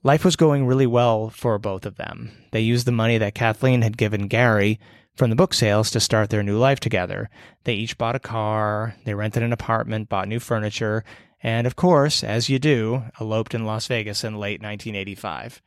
Life 0.02 0.26
was 0.26 0.37
going 0.37 0.66
really 0.66 0.87
well 0.87 1.30
for 1.30 1.59
both 1.59 1.87
of 1.87 1.97
them. 1.97 2.30
They 2.52 2.61
used 2.61 2.87
the 2.87 2.92
money 2.92 3.16
that 3.16 3.35
Cathleen 3.35 3.80
had 3.80 3.97
given 3.97 4.28
Gary 4.28 4.78
from 5.14 5.30
the 5.30 5.37
book 5.37 5.54
sales 5.54 5.90
to 5.90 6.00
start 6.00 6.30
their 6.30 6.42
new 6.42 6.59
life 6.59 6.80
together. 6.80 7.30
They 7.64 7.75
each 7.75 7.99
bought 7.99 8.16
a 8.16 8.21
car, 8.21 8.97
they 9.04 9.14
rented 9.14 9.42
an 9.42 9.52
apartment, 9.52 10.09
bought 10.09 10.28
new 10.28 10.40
furniture, 10.40 11.04
and 11.42 11.66
of 11.66 11.76
course, 11.76 12.25
as 12.25 12.49
you 12.49 12.59
do, 12.59 13.04
eloped 13.21 13.54
in 13.54 13.64
Las 13.64 13.87
Vegas 13.87 14.25
in 14.25 14.35
late 14.35 14.62
1985. 14.62 15.61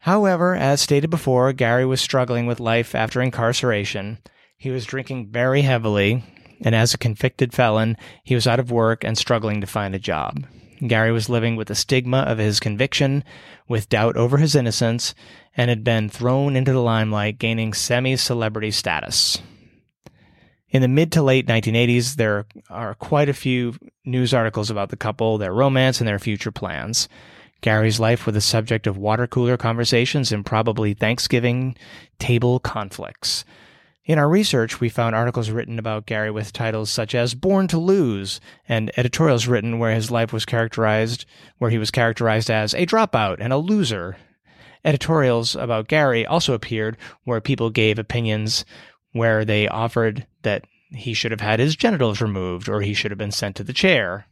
However, 0.00 0.54
as 0.54 0.80
stated 0.80 1.10
before, 1.10 1.52
Gary 1.52 1.86
was 1.86 2.00
struggling 2.00 2.46
with 2.46 2.60
life 2.60 2.94
after 2.94 3.20
incarceration. 3.20 4.18
He 4.56 4.70
was 4.70 4.84
drinking 4.84 5.28
very 5.30 5.62
heavily, 5.62 6.22
and 6.60 6.74
as 6.74 6.94
a 6.94 6.98
convicted 6.98 7.52
felon, 7.52 7.96
he 8.22 8.34
was 8.34 8.46
out 8.46 8.60
of 8.60 8.70
work 8.70 9.02
and 9.02 9.18
struggling 9.18 9.60
to 9.60 9.66
find 9.66 9.94
a 9.94 9.98
job. 9.98 10.46
Gary 10.86 11.12
was 11.12 11.28
living 11.28 11.56
with 11.56 11.68
the 11.68 11.74
stigma 11.74 12.18
of 12.18 12.38
his 12.38 12.60
conviction, 12.60 13.24
with 13.68 13.88
doubt 13.88 14.16
over 14.16 14.38
his 14.38 14.54
innocence, 14.54 15.14
and 15.56 15.68
had 15.68 15.84
been 15.84 16.08
thrown 16.08 16.56
into 16.56 16.72
the 16.72 16.80
limelight, 16.80 17.38
gaining 17.38 17.72
semi 17.72 18.16
celebrity 18.16 18.70
status. 18.70 19.38
In 20.68 20.82
the 20.82 20.88
mid 20.88 21.12
to 21.12 21.22
late 21.22 21.46
1980s, 21.46 22.16
there 22.16 22.46
are 22.68 22.94
quite 22.94 23.28
a 23.28 23.34
few 23.34 23.76
news 24.04 24.34
articles 24.34 24.70
about 24.70 24.90
the 24.90 24.96
couple, 24.96 25.38
their 25.38 25.52
romance, 25.52 26.00
and 26.00 26.08
their 26.08 26.18
future 26.18 26.52
plans. 26.52 27.08
Gary's 27.62 27.98
life 27.98 28.26
was 28.26 28.34
the 28.34 28.40
subject 28.40 28.86
of 28.86 28.98
water 28.98 29.26
cooler 29.26 29.56
conversations 29.56 30.32
and 30.32 30.44
probably 30.44 30.92
Thanksgiving 30.92 31.76
table 32.18 32.60
conflicts. 32.60 33.44
In 34.06 34.20
our 34.20 34.28
research, 34.28 34.80
we 34.80 34.88
found 34.88 35.16
articles 35.16 35.50
written 35.50 35.80
about 35.80 36.06
Gary 36.06 36.30
with 36.30 36.52
titles 36.52 36.90
such 36.90 37.12
as 37.12 37.34
Born 37.34 37.66
to 37.66 37.78
Lose 37.78 38.40
and 38.68 38.92
editorials 38.96 39.48
written 39.48 39.80
where 39.80 39.92
his 39.92 40.12
life 40.12 40.32
was 40.32 40.44
characterized, 40.44 41.26
where 41.58 41.72
he 41.72 41.78
was 41.78 41.90
characterized 41.90 42.48
as 42.48 42.72
a 42.74 42.86
dropout 42.86 43.38
and 43.40 43.52
a 43.52 43.58
loser. 43.58 44.16
Editorials 44.84 45.56
about 45.56 45.88
Gary 45.88 46.24
also 46.24 46.54
appeared 46.54 46.96
where 47.24 47.40
people 47.40 47.68
gave 47.68 47.98
opinions 47.98 48.64
where 49.10 49.44
they 49.44 49.66
offered 49.66 50.24
that 50.42 50.64
he 50.92 51.12
should 51.12 51.32
have 51.32 51.40
had 51.40 51.58
his 51.58 51.74
genitals 51.74 52.20
removed 52.20 52.68
or 52.68 52.82
he 52.82 52.94
should 52.94 53.10
have 53.10 53.18
been 53.18 53.32
sent 53.32 53.56
to 53.56 53.64
the 53.64 53.72
chair. 53.72 54.26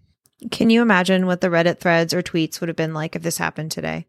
Can 0.53 0.71
you 0.71 0.83
imagine 0.83 1.27
what 1.27 1.41
the 1.41 1.49
Reddit 1.49 1.81
threads 1.81 2.15
or 2.15 2.23
tweets 2.23 2.61
would 2.61 2.69
have 2.69 2.77
been 2.77 2.95
like 2.95 3.17
if 3.17 3.23
this 3.23 3.39
happened 3.39 3.73
today? 3.73 4.07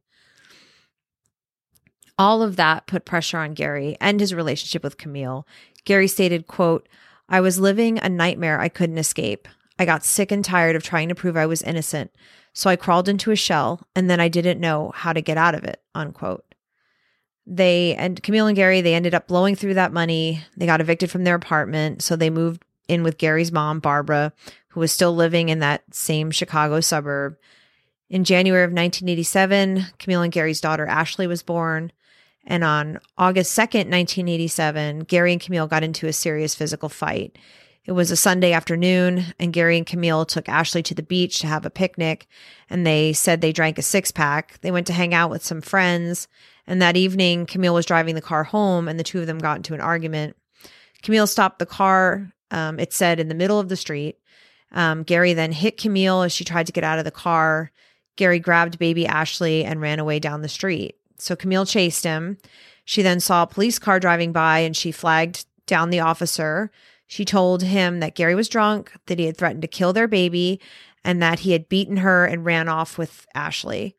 All 2.18 2.42
of 2.42 2.56
that 2.56 2.88
put 2.88 3.06
pressure 3.06 3.40
on 3.40 3.54
Gary 3.54 3.98
and 4.00 4.20
his 4.20 4.34
relationship 4.34 4.84
with 4.84 4.98
Camille. 4.98 5.46
Gary 5.84 6.08
stated, 6.08 6.48
quote, 6.48 6.88
I 7.28 7.42
was 7.42 7.60
living 7.60 8.00
a 8.00 8.10
nightmare 8.10 8.60
I 8.60 8.70
couldn't 8.70 8.98
escape. 8.98 9.48
I 9.78 9.86
got 9.86 10.06
sick 10.06 10.32
and 10.32 10.46
tired 10.46 10.76
of 10.76 10.84
trying 10.84 11.10
to 11.10 11.16
prove 11.16 11.36
I 11.36 11.46
was 11.46 11.62
innocent. 11.62 12.12
So 12.54 12.70
I 12.70 12.78
crawled 12.78 13.10
into 13.10 13.32
a 13.32 13.36
shell 13.36 13.82
and 13.96 14.10
then 14.10 14.20
I 14.20 14.30
didn't 14.30 14.62
know 14.62 14.92
how 14.96 15.12
to 15.12 15.22
get 15.22 15.38
out 15.38 15.56
of 15.56 15.66
it, 15.66 15.82
unquote. 15.94 16.46
They 17.46 17.94
and 17.96 18.22
Camille 18.24 18.48
and 18.48 18.56
Gary, 18.56 18.82
they 18.82 18.96
ended 18.96 19.14
up 19.14 19.28
blowing 19.28 19.56
through 19.56 19.76
that 19.76 19.94
money. 19.94 20.42
They 20.56 20.66
got 20.66 20.82
evicted 20.82 21.12
from 21.12 21.26
their 21.26 21.36
apartment. 21.36 22.02
So 22.02 22.16
they 22.16 22.30
moved 22.30 22.64
in 22.88 23.04
with 23.04 23.18
Gary's 23.18 23.52
mom, 23.52 23.80
Barbara, 23.80 24.32
who 24.70 24.80
was 24.80 24.92
still 24.92 25.16
living 25.16 25.50
in 25.50 25.60
that 25.60 25.84
same 25.94 26.32
Chicago 26.32 26.80
suburb. 26.80 27.38
In 28.10 28.24
January 28.24 28.64
of 28.64 28.70
1987, 28.70 29.88
Camille 30.00 30.22
and 30.22 30.32
Gary's 30.32 30.62
daughter 30.62 30.86
Ashley 30.86 31.28
was 31.28 31.44
born. 31.44 31.92
And 32.46 32.64
on 32.64 33.00
August 33.18 33.58
2nd, 33.58 33.90
1987, 33.90 35.00
Gary 35.02 35.32
and 35.32 35.42
Camille 35.42 35.68
got 35.68 35.84
into 35.84 36.08
a 36.08 36.14
serious 36.14 36.54
physical 36.56 36.90
fight. 36.90 37.38
It 37.86 37.92
was 37.92 38.10
a 38.10 38.16
Sunday 38.16 38.52
afternoon, 38.52 39.26
and 39.40 39.54
Gary 39.54 39.78
and 39.78 39.86
Camille 39.86 40.26
took 40.26 40.50
Ashley 40.50 40.82
to 40.84 40.96
the 40.96 41.04
beach 41.04 41.40
to 41.40 41.48
have 41.48 41.66
a 41.66 41.70
picnic. 41.70 42.28
And 42.70 42.86
they 42.86 43.14
said 43.14 43.42
they 43.42 43.52
drank 43.52 43.78
a 43.78 43.84
six 43.84 44.12
pack. 44.12 44.60
They 44.62 44.72
went 44.72 44.88
to 44.88 44.94
hang 44.94 45.14
out 45.14 45.30
with 45.30 45.46
some 45.46 45.62
friends. 45.62 46.28
And 46.66 46.82
that 46.82 46.98
evening, 46.98 47.46
Camille 47.46 47.76
was 47.76 47.86
driving 47.86 48.16
the 48.16 48.22
car 48.22 48.44
home, 48.44 48.88
and 48.88 49.00
the 49.00 49.04
two 49.04 49.20
of 49.20 49.28
them 49.28 49.38
got 49.38 49.58
into 49.58 49.76
an 49.76 49.82
argument. 49.82 50.36
Camille 51.04 51.28
stopped 51.28 51.60
the 51.60 51.68
car, 51.68 52.32
um, 52.50 52.80
it 52.80 52.92
said, 52.92 53.20
in 53.20 53.28
the 53.28 53.36
middle 53.36 53.60
of 53.60 53.70
the 53.70 53.76
street. 53.76 54.18
Um, 54.72 55.04
Gary 55.04 55.34
then 55.34 55.52
hit 55.52 55.78
Camille 55.78 56.24
as 56.24 56.32
she 56.32 56.44
tried 56.44 56.66
to 56.66 56.74
get 56.74 56.84
out 56.84 56.98
of 56.98 57.06
the 57.06 57.12
car. 57.12 57.72
Gary 58.16 58.40
grabbed 58.40 58.80
baby 58.80 59.06
Ashley 59.06 59.64
and 59.64 59.80
ran 59.80 60.00
away 60.00 60.20
down 60.20 60.42
the 60.42 60.50
street. 60.50 60.96
So 61.18 61.36
Camille 61.36 61.66
chased 61.66 62.04
him. 62.04 62.38
She 62.84 63.02
then 63.02 63.20
saw 63.20 63.44
a 63.44 63.48
police 63.48 63.80
car 63.80 64.00
driving 64.00 64.32
by 64.32 64.60
and 64.60 64.76
she 64.76 64.92
flagged 64.92 65.46
down 65.66 65.90
the 65.90 66.00
officer. 66.00 66.72
She 67.08 67.26
told 67.26 67.64
him 67.64 68.00
that 68.00 68.16
Gary 68.16 68.36
was 68.36 68.50
drunk, 68.50 68.92
that 69.08 69.20
he 69.20 69.26
had 69.26 69.38
threatened 69.38 69.62
to 69.62 69.68
kill 69.68 69.94
their 69.94 70.08
baby, 70.08 70.60
and 71.04 71.22
that 71.22 71.40
he 71.40 71.52
had 71.52 71.70
beaten 71.70 71.98
her 71.98 72.26
and 72.26 72.46
ran 72.46 72.68
off 72.68 72.98
with 72.98 73.28
Ashley. 73.36 73.96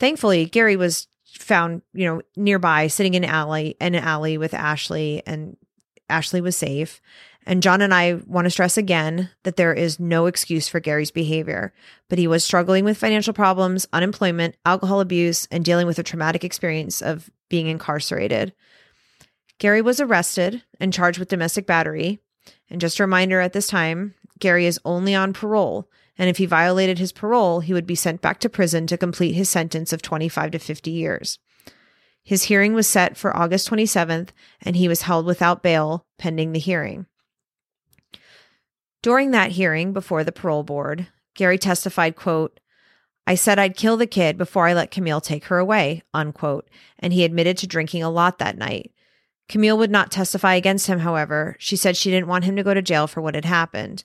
Thankfully, 0.00 0.46
Gary 0.46 0.76
was 0.76 1.06
found, 1.24 1.82
you 1.92 2.04
know, 2.06 2.22
nearby, 2.36 2.88
sitting 2.88 3.14
in 3.14 3.24
an 3.24 3.30
alley 3.30 3.76
in 3.80 3.94
an 3.94 4.02
alley 4.02 4.36
with 4.36 4.54
Ashley, 4.54 5.22
and 5.26 5.56
Ashley 6.08 6.40
was 6.40 6.56
safe. 6.56 7.00
And 7.48 7.62
John 7.62 7.80
and 7.80 7.94
I 7.94 8.20
want 8.26 8.44
to 8.44 8.50
stress 8.50 8.76
again 8.76 9.30
that 9.44 9.56
there 9.56 9.72
is 9.72 9.98
no 9.98 10.26
excuse 10.26 10.68
for 10.68 10.80
Gary's 10.80 11.10
behavior, 11.10 11.72
but 12.10 12.18
he 12.18 12.26
was 12.26 12.44
struggling 12.44 12.84
with 12.84 12.98
financial 12.98 13.32
problems, 13.32 13.88
unemployment, 13.90 14.54
alcohol 14.66 15.00
abuse, 15.00 15.48
and 15.50 15.64
dealing 15.64 15.86
with 15.86 15.98
a 15.98 16.02
traumatic 16.02 16.44
experience 16.44 17.00
of 17.00 17.30
being 17.48 17.66
incarcerated. 17.66 18.52
Gary 19.58 19.80
was 19.80 19.98
arrested 19.98 20.62
and 20.78 20.92
charged 20.92 21.18
with 21.18 21.30
domestic 21.30 21.66
battery. 21.66 22.20
And 22.68 22.82
just 22.82 23.00
a 23.00 23.04
reminder 23.04 23.40
at 23.40 23.54
this 23.54 23.66
time, 23.66 24.14
Gary 24.38 24.66
is 24.66 24.78
only 24.84 25.14
on 25.14 25.32
parole. 25.32 25.88
And 26.18 26.28
if 26.28 26.36
he 26.36 26.44
violated 26.44 26.98
his 26.98 27.12
parole, 27.12 27.60
he 27.60 27.72
would 27.72 27.86
be 27.86 27.94
sent 27.94 28.20
back 28.20 28.40
to 28.40 28.50
prison 28.50 28.86
to 28.88 28.98
complete 28.98 29.32
his 29.32 29.48
sentence 29.48 29.94
of 29.94 30.02
25 30.02 30.50
to 30.50 30.58
50 30.58 30.90
years. 30.90 31.38
His 32.22 32.42
hearing 32.42 32.74
was 32.74 32.86
set 32.86 33.16
for 33.16 33.34
August 33.34 33.70
27th, 33.70 34.32
and 34.60 34.76
he 34.76 34.86
was 34.86 35.02
held 35.02 35.24
without 35.24 35.62
bail 35.62 36.04
pending 36.18 36.52
the 36.52 36.58
hearing. 36.58 37.06
During 39.08 39.30
that 39.30 39.52
hearing 39.52 39.94
before 39.94 40.22
the 40.22 40.32
parole 40.32 40.64
board, 40.64 41.06
Gary 41.34 41.56
testified, 41.56 42.14
quote, 42.14 42.60
I 43.26 43.36
said 43.36 43.58
I'd 43.58 43.74
kill 43.74 43.96
the 43.96 44.06
kid 44.06 44.36
before 44.36 44.68
I 44.68 44.74
let 44.74 44.90
Camille 44.90 45.22
take 45.22 45.46
her 45.46 45.56
away, 45.56 46.02
unquote, 46.12 46.68
and 46.98 47.10
he 47.10 47.24
admitted 47.24 47.56
to 47.56 47.66
drinking 47.66 48.02
a 48.02 48.10
lot 48.10 48.38
that 48.38 48.58
night. 48.58 48.92
Camille 49.48 49.78
would 49.78 49.90
not 49.90 50.10
testify 50.10 50.56
against 50.56 50.88
him, 50.88 50.98
however. 50.98 51.56
She 51.58 51.74
said 51.74 51.96
she 51.96 52.10
didn't 52.10 52.28
want 52.28 52.44
him 52.44 52.54
to 52.56 52.62
go 52.62 52.74
to 52.74 52.82
jail 52.82 53.06
for 53.06 53.22
what 53.22 53.34
had 53.34 53.46
happened. 53.46 54.04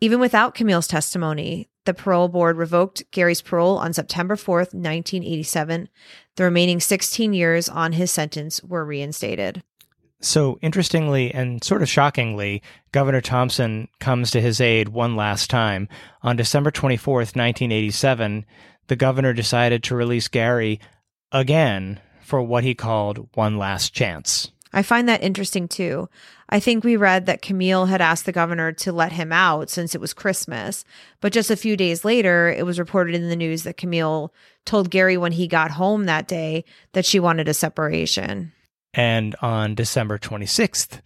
Even 0.00 0.20
without 0.20 0.54
Camille's 0.54 0.88
testimony, 0.88 1.68
the 1.84 1.92
parole 1.92 2.28
board 2.28 2.56
revoked 2.56 3.02
Gary's 3.10 3.42
parole 3.42 3.76
on 3.76 3.92
September 3.92 4.36
4th, 4.36 4.72
1987. 4.72 5.90
The 6.36 6.44
remaining 6.44 6.80
16 6.80 7.34
years 7.34 7.68
on 7.68 7.92
his 7.92 8.10
sentence 8.10 8.64
were 8.64 8.86
reinstated. 8.86 9.62
So, 10.22 10.58
interestingly 10.60 11.32
and 11.32 11.64
sort 11.64 11.80
of 11.80 11.88
shockingly, 11.88 12.62
Governor 12.92 13.22
Thompson 13.22 13.88
comes 14.00 14.30
to 14.30 14.40
his 14.40 14.60
aid 14.60 14.90
one 14.90 15.16
last 15.16 15.48
time. 15.48 15.88
On 16.22 16.36
December 16.36 16.70
24th, 16.70 17.34
1987, 17.34 18.44
the 18.88 18.96
governor 18.96 19.32
decided 19.32 19.82
to 19.84 19.96
release 19.96 20.28
Gary 20.28 20.78
again 21.32 22.00
for 22.20 22.42
what 22.42 22.64
he 22.64 22.74
called 22.74 23.28
one 23.34 23.56
last 23.56 23.94
chance. 23.94 24.50
I 24.72 24.82
find 24.82 25.08
that 25.08 25.22
interesting 25.22 25.68
too. 25.68 26.08
I 26.48 26.60
think 26.60 26.84
we 26.84 26.96
read 26.96 27.26
that 27.26 27.42
Camille 27.42 27.86
had 27.86 28.00
asked 28.00 28.26
the 28.26 28.32
governor 28.32 28.72
to 28.72 28.92
let 28.92 29.12
him 29.12 29.32
out 29.32 29.70
since 29.70 29.94
it 29.94 30.00
was 30.00 30.12
Christmas. 30.12 30.84
But 31.20 31.32
just 31.32 31.50
a 31.50 31.56
few 31.56 31.76
days 31.76 32.04
later, 32.04 32.48
it 32.48 32.66
was 32.66 32.78
reported 32.78 33.14
in 33.14 33.28
the 33.28 33.36
news 33.36 33.62
that 33.62 33.76
Camille 33.76 34.32
told 34.64 34.90
Gary 34.90 35.16
when 35.16 35.32
he 35.32 35.48
got 35.48 35.72
home 35.72 36.04
that 36.04 36.28
day 36.28 36.64
that 36.92 37.06
she 37.06 37.18
wanted 37.18 37.48
a 37.48 37.54
separation. 37.54 38.52
And 38.92 39.36
on 39.40 39.74
December 39.74 40.18
26th, 40.18 41.00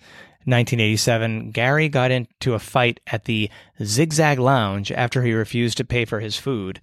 1987, 0.47 1.50
Gary 1.50 1.88
got 1.88 2.11
into 2.11 2.55
a 2.55 2.59
fight 2.59 3.00
at 3.07 3.25
the 3.25 3.50
Zigzag 3.83 4.38
Lounge 4.38 4.93
after 4.93 5.23
he 5.23 5.33
refused 5.33 5.79
to 5.79 5.85
pay 5.85 6.05
for 6.05 6.21
his 6.21 6.37
food. 6.37 6.81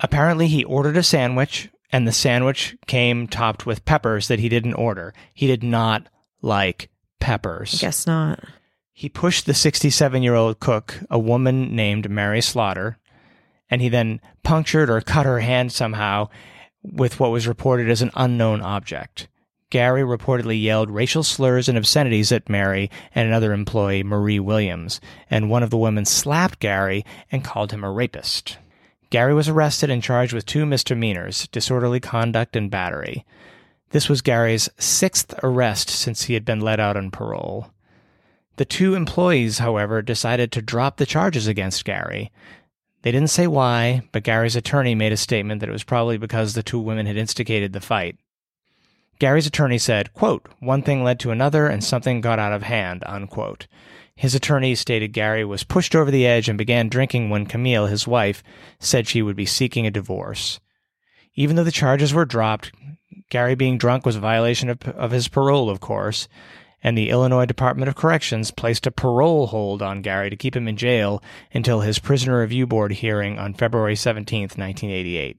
Apparently, 0.00 0.48
he 0.48 0.64
ordered 0.64 0.96
a 0.96 1.02
sandwich, 1.02 1.68
and 1.90 2.06
the 2.06 2.12
sandwich 2.12 2.76
came 2.86 3.26
topped 3.26 3.66
with 3.66 3.84
peppers 3.84 4.28
that 4.28 4.38
he 4.38 4.48
didn't 4.48 4.74
order. 4.74 5.12
He 5.34 5.46
did 5.46 5.62
not 5.62 6.08
like 6.40 6.88
peppers. 7.20 7.80
Guess 7.80 8.06
not. 8.06 8.44
He 8.92 9.08
pushed 9.08 9.46
the 9.46 9.54
67 9.54 10.22
year 10.22 10.34
old 10.34 10.60
cook, 10.60 11.00
a 11.10 11.18
woman 11.18 11.74
named 11.74 12.10
Mary 12.10 12.40
Slaughter, 12.40 12.98
and 13.70 13.80
he 13.80 13.88
then 13.88 14.20
punctured 14.44 14.90
or 14.90 15.00
cut 15.00 15.26
her 15.26 15.40
hand 15.40 15.72
somehow 15.72 16.28
with 16.82 17.18
what 17.18 17.30
was 17.30 17.48
reported 17.48 17.88
as 17.88 18.02
an 18.02 18.10
unknown 18.14 18.60
object. 18.60 19.28
Gary 19.72 20.02
reportedly 20.02 20.62
yelled 20.62 20.90
racial 20.90 21.22
slurs 21.22 21.66
and 21.66 21.78
obscenities 21.78 22.30
at 22.30 22.50
Mary 22.50 22.90
and 23.14 23.26
another 23.26 23.54
employee, 23.54 24.02
Marie 24.02 24.38
Williams, 24.38 25.00
and 25.30 25.48
one 25.48 25.62
of 25.62 25.70
the 25.70 25.78
women 25.78 26.04
slapped 26.04 26.58
Gary 26.58 27.06
and 27.30 27.42
called 27.42 27.72
him 27.72 27.82
a 27.82 27.90
rapist. 27.90 28.58
Gary 29.08 29.32
was 29.32 29.48
arrested 29.48 29.88
and 29.88 30.02
charged 30.02 30.34
with 30.34 30.44
two 30.44 30.66
misdemeanors 30.66 31.48
disorderly 31.48 32.00
conduct 32.00 32.54
and 32.54 32.70
battery. 32.70 33.24
This 33.92 34.10
was 34.10 34.20
Gary's 34.20 34.68
sixth 34.76 35.34
arrest 35.42 35.88
since 35.88 36.24
he 36.24 36.34
had 36.34 36.44
been 36.44 36.60
let 36.60 36.78
out 36.78 36.98
on 36.98 37.10
parole. 37.10 37.72
The 38.56 38.66
two 38.66 38.94
employees, 38.94 39.60
however, 39.60 40.02
decided 40.02 40.52
to 40.52 40.60
drop 40.60 40.98
the 40.98 41.06
charges 41.06 41.46
against 41.46 41.86
Gary. 41.86 42.30
They 43.00 43.10
didn't 43.10 43.30
say 43.30 43.46
why, 43.46 44.02
but 44.12 44.22
Gary's 44.22 44.54
attorney 44.54 44.94
made 44.94 45.12
a 45.12 45.16
statement 45.16 45.60
that 45.60 45.70
it 45.70 45.72
was 45.72 45.82
probably 45.82 46.18
because 46.18 46.52
the 46.52 46.62
two 46.62 46.78
women 46.78 47.06
had 47.06 47.16
instigated 47.16 47.72
the 47.72 47.80
fight. 47.80 48.18
Gary's 49.18 49.46
attorney 49.46 49.78
said, 49.78 50.12
quote, 50.12 50.48
one 50.58 50.82
thing 50.82 51.04
led 51.04 51.20
to 51.20 51.30
another 51.30 51.66
and 51.66 51.82
something 51.82 52.20
got 52.20 52.38
out 52.38 52.52
of 52.52 52.62
hand, 52.64 53.02
unquote. 53.06 53.66
His 54.14 54.34
attorney 54.34 54.74
stated 54.74 55.12
Gary 55.12 55.44
was 55.44 55.64
pushed 55.64 55.94
over 55.94 56.10
the 56.10 56.26
edge 56.26 56.48
and 56.48 56.58
began 56.58 56.88
drinking 56.88 57.30
when 57.30 57.46
Camille, 57.46 57.86
his 57.86 58.06
wife, 58.06 58.42
said 58.78 59.06
she 59.06 59.22
would 59.22 59.36
be 59.36 59.46
seeking 59.46 59.86
a 59.86 59.90
divorce. 59.90 60.60
Even 61.34 61.56
though 61.56 61.64
the 61.64 61.70
charges 61.70 62.12
were 62.12 62.24
dropped, 62.24 62.72
Gary 63.30 63.54
being 63.54 63.78
drunk 63.78 64.04
was 64.04 64.16
a 64.16 64.20
violation 64.20 64.68
of, 64.68 64.82
of 64.88 65.10
his 65.10 65.28
parole, 65.28 65.70
of 65.70 65.80
course, 65.80 66.28
and 66.82 66.98
the 66.98 67.10
Illinois 67.10 67.46
Department 67.46 67.88
of 67.88 67.94
Corrections 67.94 68.50
placed 68.50 68.86
a 68.86 68.90
parole 68.90 69.46
hold 69.46 69.82
on 69.82 70.02
Gary 70.02 70.30
to 70.30 70.36
keep 70.36 70.56
him 70.56 70.68
in 70.68 70.76
jail 70.76 71.22
until 71.54 71.80
his 71.80 71.98
prisoner 71.98 72.40
review 72.40 72.66
board 72.66 72.92
hearing 72.92 73.38
on 73.38 73.54
February 73.54 73.96
17, 73.96 74.42
1988. 74.42 75.38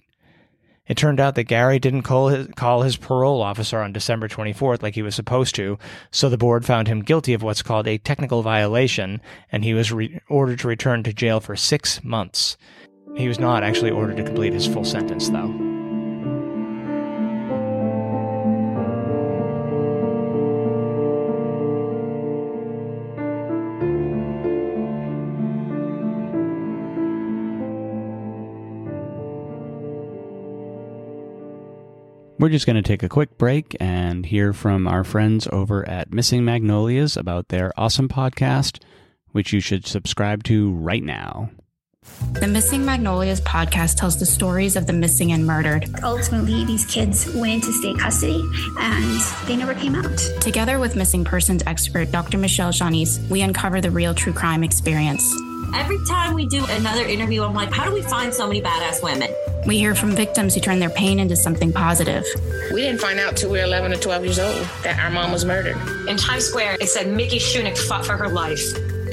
It 0.86 0.98
turned 0.98 1.20
out 1.20 1.36
that 1.36 1.46
Gary 1.46 1.80
didn't 1.80 2.02
call 2.02 2.28
his, 2.28 2.48
call 2.56 2.82
his 2.82 2.98
parole 2.98 3.42
officer 3.42 3.80
on 3.80 3.94
December 3.94 4.28
24th 4.28 4.84
like 4.84 4.96
he 4.96 5.02
was 5.02 5.16
supposed 5.16 5.56
to, 5.56 5.78
so 6.12 6.28
the 6.28 6.38
board 6.38 6.66
found 6.66 6.90
him 6.90 7.02
guilty 7.04 7.34
of 7.34 7.42
what's 7.42 7.62
called 7.62 7.88
a 7.88 7.98
technical 7.98 8.42
violation, 8.42 9.22
and 9.52 9.64
he 9.64 9.74
was 9.74 9.94
re- 9.94 10.20
ordered 10.28 10.60
to 10.60 10.68
return 10.68 11.02
to 11.04 11.14
jail 11.14 11.40
for 11.40 11.56
six 11.56 12.04
months. 12.04 12.58
He 13.16 13.30
was 13.30 13.40
not 13.40 13.64
actually 13.64 13.92
ordered 13.92 14.18
to 14.18 14.24
complete 14.24 14.54
his 14.54 14.68
full 14.68 14.84
sentence, 14.84 15.30
though. 15.30 15.73
We're 32.44 32.50
just 32.50 32.66
going 32.66 32.76
to 32.76 32.82
take 32.82 33.04
a 33.04 33.08
quick 33.08 33.38
break 33.38 33.74
and 33.80 34.26
hear 34.26 34.52
from 34.52 34.86
our 34.86 35.06
friends 35.06 35.48
over 35.54 35.88
at 35.88 36.12
Missing 36.12 36.44
Magnolias 36.44 37.16
about 37.16 37.48
their 37.48 37.72
awesome 37.78 38.10
podcast, 38.10 38.84
which 39.32 39.54
you 39.54 39.62
should 39.62 39.88
subscribe 39.88 40.44
to 40.44 40.74
right 40.74 41.02
now. 41.02 41.52
The 42.34 42.48
Missing 42.48 42.84
Magnolias 42.84 43.40
podcast 43.40 43.96
tells 43.96 44.20
the 44.20 44.26
stories 44.26 44.76
of 44.76 44.88
the 44.88 44.92
missing 44.92 45.32
and 45.32 45.48
murdered. 45.48 45.90
Ultimately, 46.04 46.66
these 46.66 46.86
kids 46.86 47.34
went 47.34 47.54
into 47.54 47.72
state 47.72 47.98
custody 47.98 48.44
and 48.78 49.22
they 49.48 49.56
never 49.56 49.74
came 49.74 49.96
out. 49.96 50.18
Together 50.42 50.80
with 50.80 50.98
missing 50.98 51.24
persons 51.24 51.64
expert 51.66 52.12
Dr. 52.12 52.38
Michelle 52.38 52.74
Shanice, 52.74 53.26
we 53.30 53.42
uncover 53.42 53.80
the 53.80 53.90
real 53.90 54.14
true 54.14 54.34
crime 54.34 54.66
experience. 54.66 55.34
Every 55.74 56.00
time 56.06 56.34
we 56.34 56.46
do 56.46 56.66
another 56.70 57.04
interview, 57.04 57.44
I'm 57.44 57.54
like, 57.54 57.72
how 57.72 57.86
do 57.86 57.94
we 57.94 58.02
find 58.02 58.34
so 58.34 58.48
many 58.48 58.62
badass 58.62 59.04
women? 59.04 59.30
We 59.66 59.78
hear 59.78 59.96
from 59.96 60.12
victims 60.12 60.56
who 60.56 60.62
turn 60.62 60.80
their 60.80 60.90
pain 60.90 61.20
into 61.20 61.36
something 61.36 61.72
positive. 61.72 62.26
We 62.74 62.82
didn't 62.82 63.02
find 63.02 63.20
out 63.20 63.38
till 63.38 63.52
we 63.52 63.60
were 63.60 63.64
11 63.64 63.94
or 63.94 63.98
12 63.98 64.24
years 64.24 64.40
old 64.40 64.68
that 64.84 65.00
our 65.00 65.10
mom 65.10 65.32
was 65.32 65.46
murdered. 65.46 65.78
In 66.08 66.18
Times 66.18 66.46
Square, 66.46 66.78
it 66.82 66.90
said 66.90 67.08
Mickey 67.08 67.38
Shunick 67.38 67.78
fought 67.78 68.06
for 68.06 68.18
her 68.18 68.30
life. 68.30 68.62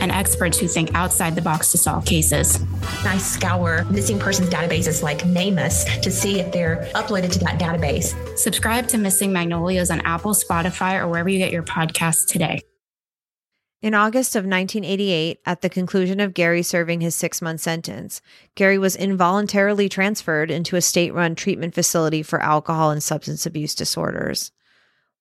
And 0.01 0.11
experts 0.11 0.59
who 0.59 0.67
think 0.67 0.95
outside 0.95 1.35
the 1.35 1.43
box 1.43 1.71
to 1.73 1.79
solve 1.79 2.05
cases. 2.05 2.59
I 3.05 3.19
scour 3.19 3.85
missing 3.91 4.19
persons 4.19 4.49
databases 4.49 5.03
like 5.03 5.19
NamUs 5.25 6.01
to 6.01 6.11
see 6.11 6.41
if 6.41 6.53
they're 6.53 6.89
uploaded 6.95 7.33
to 7.33 7.39
that 7.41 7.61
database. 7.61 8.15
Subscribe 8.39 8.89
to 8.89 8.99
Missing 8.99 9.33
Magnolias 9.33 9.91
on 9.91 10.01
Apple, 10.01 10.33
Spotify, 10.33 10.99
or 10.99 11.07
wherever 11.09 11.29
you 11.29 11.39
get 11.39 11.53
your 11.53 11.63
podcasts 11.63 12.27
today. 12.27 12.63
In 13.83 13.95
August 13.95 14.37
of 14.37 14.45
1988, 14.45 15.41
at 15.47 15.63
the 15.63 15.71
conclusion 15.71 16.21
of 16.21 16.35
Gary 16.35 16.63
serving 16.63 17.01
his 17.01 17.15
six 17.15 17.41
month 17.41 17.63
sentence, 17.63 18.21
Gary 18.55 18.77
was 18.77 18.95
involuntarily 18.95 19.89
transferred 19.89 20.51
into 20.51 20.77
a 20.77 20.83
state 20.83 21.15
run 21.15 21.35
treatment 21.35 21.75
facility 21.75 22.23
for 22.23 22.43
alcohol 22.43 22.91
and 22.91 23.03
substance 23.03 23.47
abuse 23.47 23.75
disorders. 23.75 24.53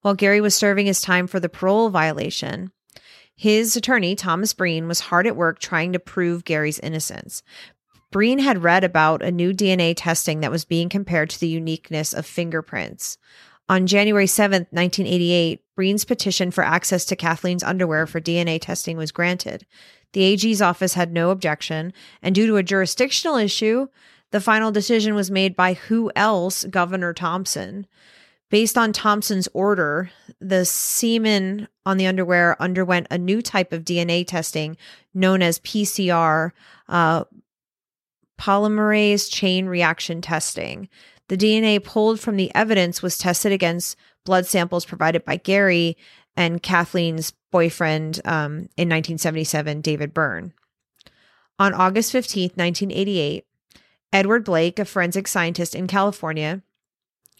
While 0.02 0.13
Gary 0.13 0.41
was 0.41 0.56
serving 0.56 0.88
his 0.88 1.00
time 1.00 1.26
for 1.26 1.39
the 1.39 1.48
parole 1.48 1.89
violation, 1.89 2.74
his 3.34 3.78
attorney, 3.78 4.15
Thomas 4.15 4.54
Breen, 4.54 4.89
was 4.89 5.00
hard 5.00 5.26
at 5.26 5.38
work 5.38 5.60
trying 5.60 5.93
to 5.93 6.00
prove 6.00 6.43
Gary's 6.43 6.80
innocence. 6.80 7.41
Breen 8.12 8.39
had 8.39 8.63
read 8.63 8.84
about 8.84 9.22
a 9.22 9.32
new 9.32 9.54
DNA 9.54 9.93
testing 9.95 10.41
that 10.41 10.52
was 10.52 10.65
being 10.65 10.89
compared 10.89 11.30
to 11.30 11.39
the 11.39 11.48
uniqueness 11.48 12.12
of 12.12 12.26
fingerprints. 12.26 13.17
On 13.69 13.86
January 13.86 14.25
7th, 14.25 14.65
1988, 14.71 15.62
Breen's 15.75 16.03
petition 16.03 16.49
for 16.49 16.63
access 16.63 17.05
to 17.05 17.15
Cathleen's 17.15 17.63
underwear 17.63 18.08
for 18.08 18.19
DNA 18.19 18.60
testing 18.60 18.97
was 18.97 19.12
granted. 19.12 19.65
The 20.13 20.23
AG's 20.23 20.62
office 20.62 20.95
had 20.95 21.13
no 21.13 21.29
objection, 21.29 21.93
and 22.23 22.34
due 22.34 22.47
to 22.47 22.58
a 22.58 22.63
jurisdictional 22.63 23.38
issue, 23.38 23.88
the 24.32 24.41
final 24.41 24.71
decision 24.71 25.13
was 25.13 25.29
made 25.29 25.55
by 25.55 25.73
who 25.73 26.12
else? 26.15 26.63
Governor 26.65 27.13
Thompson. 27.13 27.86
Based 28.49 28.75
on 28.75 28.91
Thompson's 28.91 29.47
order, 29.53 30.10
the 30.39 30.65
semen 30.65 31.67
on 31.86 31.97
the 31.97 32.08
underwear 32.08 32.60
underwent 32.60 33.05
a 33.12 33.19
new 33.19 33.43
type 33.43 33.71
of 33.71 33.86
DNA 33.86 34.25
testing 34.25 34.77
known 35.13 35.43
as 35.43 35.60
PCR, 35.60 36.51
uh, 36.88 37.25
polymerase 38.39 39.32
chain 39.32 39.67
reaction 39.67 40.21
testing. 40.21 40.89
The 41.29 41.37
DNA 41.37 41.81
pulled 41.83 42.19
from 42.19 42.35
the 42.35 42.53
evidence 42.53 43.01
was 43.01 43.17
tested 43.17 43.51
against 43.51 43.95
blood 44.25 44.45
samples 44.45 44.83
provided 44.83 45.23
by 45.23 45.37
Gary 45.37 45.95
and 46.35 46.61
Cathleen's 46.61 47.33
boyfriend 47.51 48.19
um, 48.25 48.69
in 48.77 48.89
1977, 48.89 49.81
David 49.81 50.13
Byrne. 50.13 50.53
On 51.59 51.73
August 51.73 52.11
15, 52.11 52.51
1988, 52.55 53.45
Edward 54.11 54.43
Blake, 54.43 54.79
a 54.79 54.85
forensic 54.85 55.27
scientist 55.27 55.75
in 55.75 55.85
California, 55.85 56.63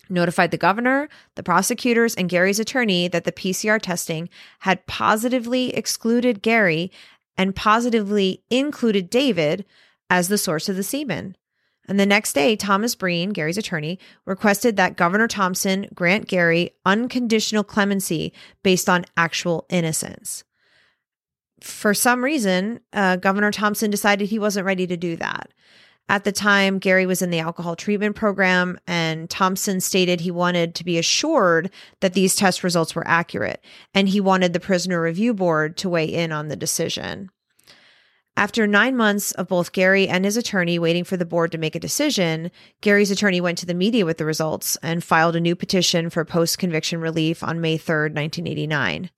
notified 0.08 0.52
the 0.52 0.58
governor, 0.58 1.10
the 1.36 1.44
prosecutors, 1.44 2.14
and 2.16 2.30
Gary's 2.30 2.60
attorney 2.60 3.08
that 3.08 3.24
the 3.24 3.32
PCR 3.32 3.82
testing 3.82 4.30
had 4.60 4.86
positively 4.86 5.74
excluded 5.76 6.42
Gary 6.42 6.92
and 7.38 7.56
positively 7.56 8.44
included 8.50 9.10
David 9.10 9.66
as 10.10 10.28
the 10.28 10.38
source 10.38 10.70
of 10.70 10.76
the 10.76 10.84
semen. 10.84 11.36
And 11.90 12.00
the 12.00 12.06
next 12.06 12.34
day, 12.34 12.56
Thomas 12.56 12.94
Breen, 12.94 13.32
Gary's 13.32 13.58
attorney, 13.58 13.98
requested 14.26 14.78
that 14.78 14.96
Governor 14.96 15.28
Thompson 15.28 15.88
grant 15.96 16.28
Gary 16.28 16.70
unconditional 16.86 17.64
clemency 17.64 18.32
based 18.62 18.88
on 18.88 19.06
actual 19.18 19.66
innocence. 19.70 20.44
For 21.62 21.96
some 21.96 22.24
reason, 22.24 22.82
uh, 22.94 23.16
Governor 23.16 23.52
Thompson 23.52 23.90
decided 23.90 24.30
he 24.30 24.38
wasn't 24.38 24.68
ready 24.68 24.86
to 24.86 24.96
do 24.96 25.16
that. 25.16 25.50
At 26.08 26.26
the 26.26 26.32
time, 26.32 26.78
Gary 26.78 27.08
was 27.08 27.24
in 27.24 27.32
the 27.32 27.40
alcohol 27.40 27.76
treatment 27.76 28.16
program, 28.16 28.80
and 28.86 29.28
Thompson 29.28 29.82
stated 29.82 30.22
he 30.22 30.32
wanted 30.32 30.76
to 30.76 30.86
be 30.86 31.00
assured 31.00 31.72
that 32.02 32.14
these 32.14 32.36
test 32.36 32.64
results 32.64 32.94
were 32.94 33.08
accurate, 33.08 33.66
and 33.96 34.08
he 34.08 34.22
wanted 34.22 34.54
the 34.54 34.60
prisoner 34.60 35.02
review 35.02 35.34
board 35.34 35.76
to 35.78 35.90
weigh 35.90 36.06
in 36.06 36.32
on 36.32 36.50
the 36.50 36.56
decision. 36.56 37.32
After 38.40 38.66
nine 38.66 38.96
months 38.96 39.34
of 39.34 39.50
both 39.50 39.74
Gary 39.74 40.08
and 40.08 40.24
his 40.24 40.38
attorney 40.38 40.80
waiting 40.80 41.04
for 41.04 41.18
the 41.18 41.26
board 41.26 41.52
to 41.52 41.58
make 41.58 41.76
a 41.76 41.80
decision, 41.80 42.52
Gary's 42.80 43.12
attorney 43.12 43.42
went 43.42 43.58
to 43.58 43.66
the 43.66 43.74
media 43.74 44.06
with 44.06 44.18
the 44.18 44.24
results 44.24 44.78
and 44.82 45.04
filed 45.04 45.36
a 45.36 45.42
new 45.42 45.58
petition 45.58 46.10
for 46.10 46.24
post 46.24 46.58
conviction 46.58 47.02
relief 47.02 47.44
on 47.44 47.60
May 47.60 47.76
3, 47.76 48.14
1989. 48.14 49.10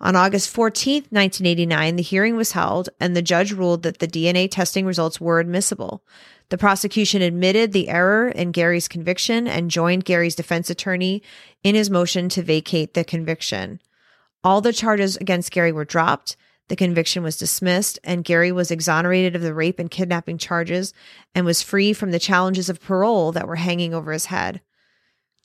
On 0.00 0.14
August 0.14 0.50
14, 0.50 1.04
1989, 1.08 1.96
the 1.96 2.02
hearing 2.02 2.36
was 2.36 2.52
held 2.52 2.90
and 3.00 3.16
the 3.16 3.22
judge 3.22 3.50
ruled 3.50 3.82
that 3.82 4.00
the 4.00 4.06
DNA 4.06 4.50
testing 4.50 4.84
results 4.84 5.18
were 5.18 5.40
admissible. 5.40 6.04
The 6.50 6.58
prosecution 6.58 7.22
admitted 7.22 7.72
the 7.72 7.88
error 7.88 8.28
in 8.28 8.52
Gary's 8.52 8.88
conviction 8.88 9.48
and 9.48 9.70
joined 9.70 10.04
Gary's 10.04 10.34
defense 10.34 10.68
attorney 10.68 11.22
in 11.62 11.74
his 11.74 11.88
motion 11.88 12.28
to 12.28 12.42
vacate 12.42 12.92
the 12.92 13.04
conviction. 13.04 13.80
All 14.44 14.60
the 14.60 14.74
charges 14.74 15.16
against 15.16 15.50
Gary 15.50 15.72
were 15.72 15.86
dropped. 15.86 16.36
The 16.68 16.76
conviction 16.76 17.22
was 17.22 17.36
dismissed, 17.36 17.98
and 18.02 18.24
Gary 18.24 18.50
was 18.50 18.70
exonerated 18.70 19.36
of 19.36 19.42
the 19.42 19.54
rape 19.54 19.78
and 19.78 19.90
kidnapping 19.90 20.38
charges 20.38 20.94
and 21.34 21.44
was 21.44 21.62
free 21.62 21.92
from 21.92 22.10
the 22.10 22.18
challenges 22.18 22.68
of 22.68 22.80
parole 22.80 23.32
that 23.32 23.46
were 23.46 23.56
hanging 23.56 23.92
over 23.92 24.12
his 24.12 24.26
head. 24.26 24.60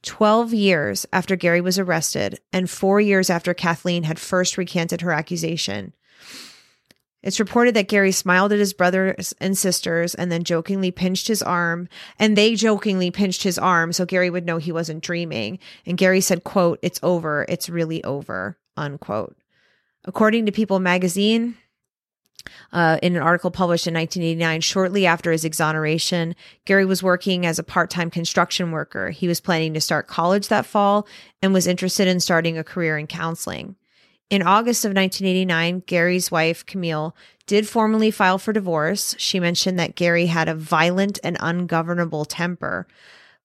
12 0.03 0.53
years 0.53 1.05
after 1.11 1.35
Gary 1.35 1.59
was 1.59 1.77
arrested, 1.77 2.39
and 2.53 2.69
four 2.69 3.01
years 3.01 3.29
after 3.29 3.53
Cathleen 3.53 4.03
had 4.03 4.17
first 4.17 4.57
recanted 4.57 5.01
her 5.01 5.11
accusation, 5.11 5.93
it's 7.21 7.39
reported 7.39 7.75
that 7.75 7.89
Gary 7.89 8.13
smiled 8.13 8.53
at 8.53 8.59
his 8.59 8.73
brothers 8.73 9.33
and 9.41 9.57
sisters 9.57 10.15
and 10.15 10.31
then 10.31 10.43
jokingly 10.43 10.91
pinched 10.91 11.27
his 11.27 11.43
arm, 11.43 11.89
and 12.17 12.37
they 12.37 12.55
jokingly 12.55 13.11
pinched 13.11 13.43
his 13.43 13.57
arm 13.57 13.91
so 13.91 14.05
Gary 14.05 14.29
would 14.29 14.45
know 14.45 14.57
he 14.57 14.71
wasn't 14.71 15.03
dreaming. 15.03 15.59
And 15.85 15.97
Gary 15.97 16.21
said, 16.21 16.45
quote, 16.45 16.79
"It's 16.81 16.99
over. 17.03 17.45
It's 17.49 17.69
really 17.69 18.03
over." 18.03 18.57
unquote. 18.77 19.35
According 20.05 20.45
to 20.45 20.51
People 20.51 20.79
magazine, 20.79 21.57
uh, 22.71 22.97
in 23.01 23.15
an 23.15 23.21
article 23.21 23.51
published 23.51 23.87
in 23.87 23.93
1989, 23.93 24.61
shortly 24.61 25.05
after 25.05 25.31
his 25.31 25.43
exoneration, 25.43 26.35
Gary 26.65 26.85
was 26.85 27.03
working 27.03 27.45
as 27.45 27.59
a 27.59 27.63
part 27.63 27.89
time 27.89 28.09
construction 28.09 28.71
worker. 28.71 29.09
He 29.09 29.27
was 29.27 29.41
planning 29.41 29.73
to 29.73 29.81
start 29.81 30.07
college 30.07 30.47
that 30.47 30.65
fall 30.65 31.07
and 31.41 31.53
was 31.53 31.67
interested 31.67 32.07
in 32.07 32.19
starting 32.19 32.57
a 32.57 32.63
career 32.63 32.97
in 32.97 33.07
counseling. 33.07 33.75
In 34.29 34.43
August 34.43 34.85
of 34.85 34.89
1989, 34.89 35.83
Gary's 35.87 36.29
wife, 36.29 36.65
Camille, 36.65 37.15
did 37.47 37.67
formally 37.67 38.11
file 38.11 38.37
for 38.37 38.53
divorce. 38.53 39.15
She 39.17 39.39
mentioned 39.39 39.79
that 39.79 39.95
Gary 39.95 40.27
had 40.27 40.47
a 40.47 40.53
violent 40.53 41.17
and 41.23 41.35
ungovernable 41.39 42.25
temper, 42.25 42.87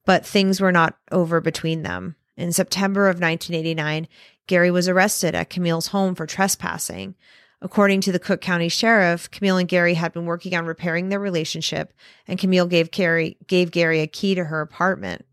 but 0.05 0.27
things 0.27 0.61
were 0.61 0.73
not 0.73 0.99
over 1.11 1.41
between 1.41 1.83
them. 1.83 2.17
In 2.37 2.53
September 2.53 3.09
of 3.09 3.21
1989, 3.21 4.09
Gary 4.47 4.71
was 4.71 4.89
arrested 4.89 5.35
at 5.35 5.51
Camille's 5.51 5.89
home 5.89 6.15
for 6.15 6.27
trespassing. 6.27 7.15
According 7.63 8.03
to 8.03 8.13
the 8.13 8.19
Cook 8.19 8.41
County 8.41 8.69
Sheriff, 8.69 9.31
Camille 9.31 9.57
and 9.57 9.69
Gary 9.69 9.95
had 9.95 10.13
been 10.13 10.27
working 10.27 10.55
on 10.55 10.67
repairing 10.67 11.09
their 11.09 11.21
relationship, 11.21 11.95
and 12.29 12.39
Camille 12.39 12.67
gave 12.67 12.91
Gary, 12.91 13.39
gave 13.47 13.71
Gary 13.71 14.01
a 14.01 14.07
key 14.07 14.35
to 14.35 14.45
her 14.45 14.61
apartment. 14.61 15.25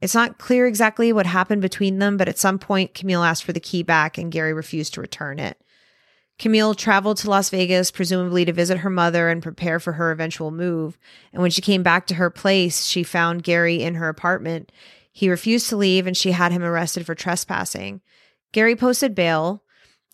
It's 0.00 0.14
not 0.14 0.38
clear 0.38 0.66
exactly 0.66 1.12
what 1.12 1.26
happened 1.26 1.62
between 1.62 1.98
them, 1.98 2.16
but 2.16 2.28
at 2.28 2.38
some 2.38 2.58
point, 2.58 2.94
Camille 2.94 3.24
asked 3.24 3.42
for 3.42 3.52
the 3.52 3.58
key 3.60 3.82
back 3.82 4.18
and 4.18 4.30
Gary 4.30 4.52
refused 4.52 4.94
to 4.94 5.00
return 5.00 5.38
it. 5.38 5.58
Camille 6.38 6.74
traveled 6.74 7.16
to 7.18 7.30
Las 7.30 7.48
Vegas, 7.50 7.90
presumably 7.90 8.44
to 8.44 8.52
visit 8.52 8.78
her 8.78 8.90
mother 8.90 9.28
and 9.28 9.42
prepare 9.42 9.80
for 9.80 9.92
her 9.92 10.10
eventual 10.10 10.50
move. 10.50 10.98
And 11.32 11.40
when 11.40 11.50
she 11.50 11.62
came 11.62 11.82
back 11.82 12.06
to 12.08 12.16
her 12.16 12.28
place, 12.28 12.84
she 12.84 13.02
found 13.02 13.44
Gary 13.44 13.82
in 13.82 13.94
her 13.94 14.08
apartment. 14.08 14.72
He 15.12 15.30
refused 15.30 15.68
to 15.68 15.76
leave 15.76 16.06
and 16.06 16.16
she 16.16 16.32
had 16.32 16.52
him 16.52 16.62
arrested 16.62 17.06
for 17.06 17.14
trespassing. 17.14 18.00
Gary 18.54 18.76
posted 18.76 19.16
bail, 19.16 19.64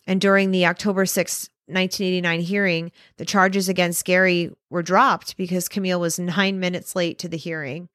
and 0.07 0.19
during 0.19 0.49
the 0.49 0.65
October 0.65 1.05
6, 1.05 1.49
1989 1.67 2.41
hearing, 2.41 2.91
the 3.17 3.23
charges 3.23 3.69
against 3.69 4.03
Gary 4.03 4.51
were 4.71 4.81
dropped 4.81 5.37
because 5.37 5.69
Camille 5.69 5.99
was 5.99 6.17
nine 6.17 6.59
minutes 6.59 6.95
late 6.95 7.19
to 7.19 7.29
the 7.29 7.37
hearing. 7.37 7.87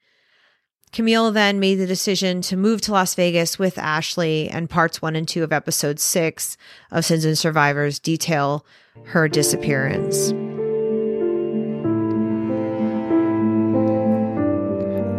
Camille 0.92 1.32
then 1.32 1.58
made 1.58 1.74
the 1.74 1.86
decision 1.86 2.42
to 2.42 2.56
move 2.56 2.80
to 2.82 2.92
Las 2.92 3.16
Vegas 3.16 3.58
with 3.58 3.76
Ashley, 3.76 4.48
and 4.48 4.70
parts 4.70 5.02
one 5.02 5.16
and 5.16 5.26
two 5.26 5.42
of 5.42 5.52
episode 5.52 5.98
six 5.98 6.56
of 6.92 7.04
Sins 7.04 7.24
and 7.24 7.36
Survivors 7.36 7.98
detail 7.98 8.64
her 9.06 9.26
disappearance. 9.26 10.32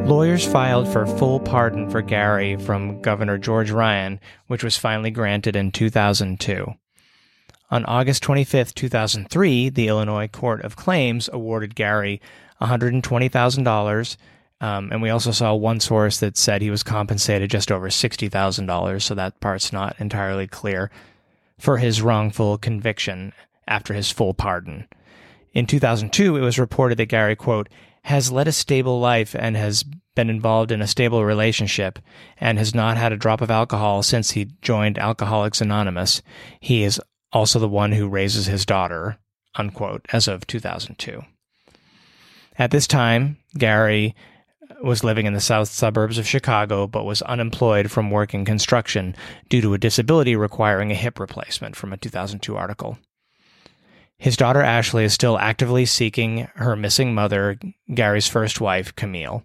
Lawyers 0.07 0.47
filed 0.47 0.87
for 0.87 1.05
full 1.05 1.41
pardon 1.41 1.89
for 1.89 2.01
Gary 2.01 2.55
from 2.55 3.01
Governor 3.01 3.37
George 3.37 3.71
Ryan, 3.71 4.21
which 4.47 4.63
was 4.63 4.77
finally 4.77 5.11
granted 5.11 5.57
in 5.57 5.69
2002. 5.69 6.65
On 7.71 7.83
August 7.83 8.23
25, 8.23 8.73
2003, 8.73 9.67
the 9.67 9.89
Illinois 9.89 10.29
Court 10.29 10.61
of 10.61 10.77
Claims 10.77 11.29
awarded 11.33 11.75
Gary 11.75 12.21
$120,000. 12.61 14.17
Um, 14.61 14.91
and 14.93 15.01
we 15.01 15.09
also 15.09 15.31
saw 15.31 15.53
one 15.53 15.81
source 15.81 16.21
that 16.21 16.37
said 16.37 16.61
he 16.61 16.71
was 16.71 16.83
compensated 16.83 17.49
just 17.49 17.69
over 17.69 17.89
$60,000, 17.89 19.01
so 19.01 19.13
that 19.13 19.41
part's 19.41 19.73
not 19.73 19.99
entirely 19.99 20.47
clear, 20.47 20.89
for 21.59 21.79
his 21.79 22.01
wrongful 22.01 22.57
conviction 22.57 23.33
after 23.67 23.93
his 23.93 24.09
full 24.09 24.33
pardon. 24.33 24.87
In 25.53 25.65
2002, 25.65 26.37
it 26.37 26.41
was 26.41 26.57
reported 26.57 26.97
that 26.97 27.07
Gary, 27.07 27.35
quote, 27.35 27.67
has 28.07 28.31
led 28.31 28.47
a 28.47 28.53
stable 28.53 29.01
life 29.01 29.35
and 29.37 29.57
has 29.57 29.83
been 30.15 30.29
involved 30.29 30.71
in 30.71 30.81
a 30.81 30.87
stable 30.87 31.25
relationship 31.25 31.99
and 32.39 32.57
has 32.57 32.73
not 32.73 32.95
had 32.95 33.11
a 33.11 33.17
drop 33.17 33.41
of 33.41 33.51
alcohol 33.51 34.01
since 34.01 34.31
he 34.31 34.45
joined 34.61 34.97
Alcoholics 34.97 35.59
Anonymous. 35.59 36.21
He 36.61 36.83
is 36.83 37.01
also 37.33 37.59
the 37.59 37.67
one 37.67 37.91
who 37.91 38.07
raises 38.07 38.45
his 38.45 38.65
daughter, 38.65 39.17
unquote, 39.55 40.05
as 40.13 40.29
of 40.29 40.47
2002. 40.47 41.21
At 42.57 42.71
this 42.71 42.87
time, 42.87 43.39
Gary 43.57 44.15
was 44.81 45.03
living 45.03 45.25
in 45.25 45.33
the 45.33 45.41
south 45.41 45.67
suburbs 45.67 46.17
of 46.17 46.25
Chicago 46.25 46.87
but 46.87 47.03
was 47.03 47.21
unemployed 47.23 47.91
from 47.91 48.09
working 48.09 48.45
construction 48.45 49.17
due 49.49 49.59
to 49.59 49.73
a 49.73 49.77
disability 49.77 50.33
requiring 50.33 50.91
a 50.91 50.95
hip 50.95 51.19
replacement 51.19 51.75
from 51.75 51.91
a 51.91 51.97
2002 51.97 52.55
article. 52.55 52.97
His 54.17 54.37
daughter 54.37 54.61
Ashley 54.61 55.03
is 55.03 55.13
still 55.13 55.37
actively 55.37 55.85
seeking 55.85 56.47
her 56.55 56.75
missing 56.75 57.13
mother, 57.13 57.59
Gary's 57.93 58.27
first 58.27 58.59
wife, 58.59 58.95
Camille. 58.95 59.43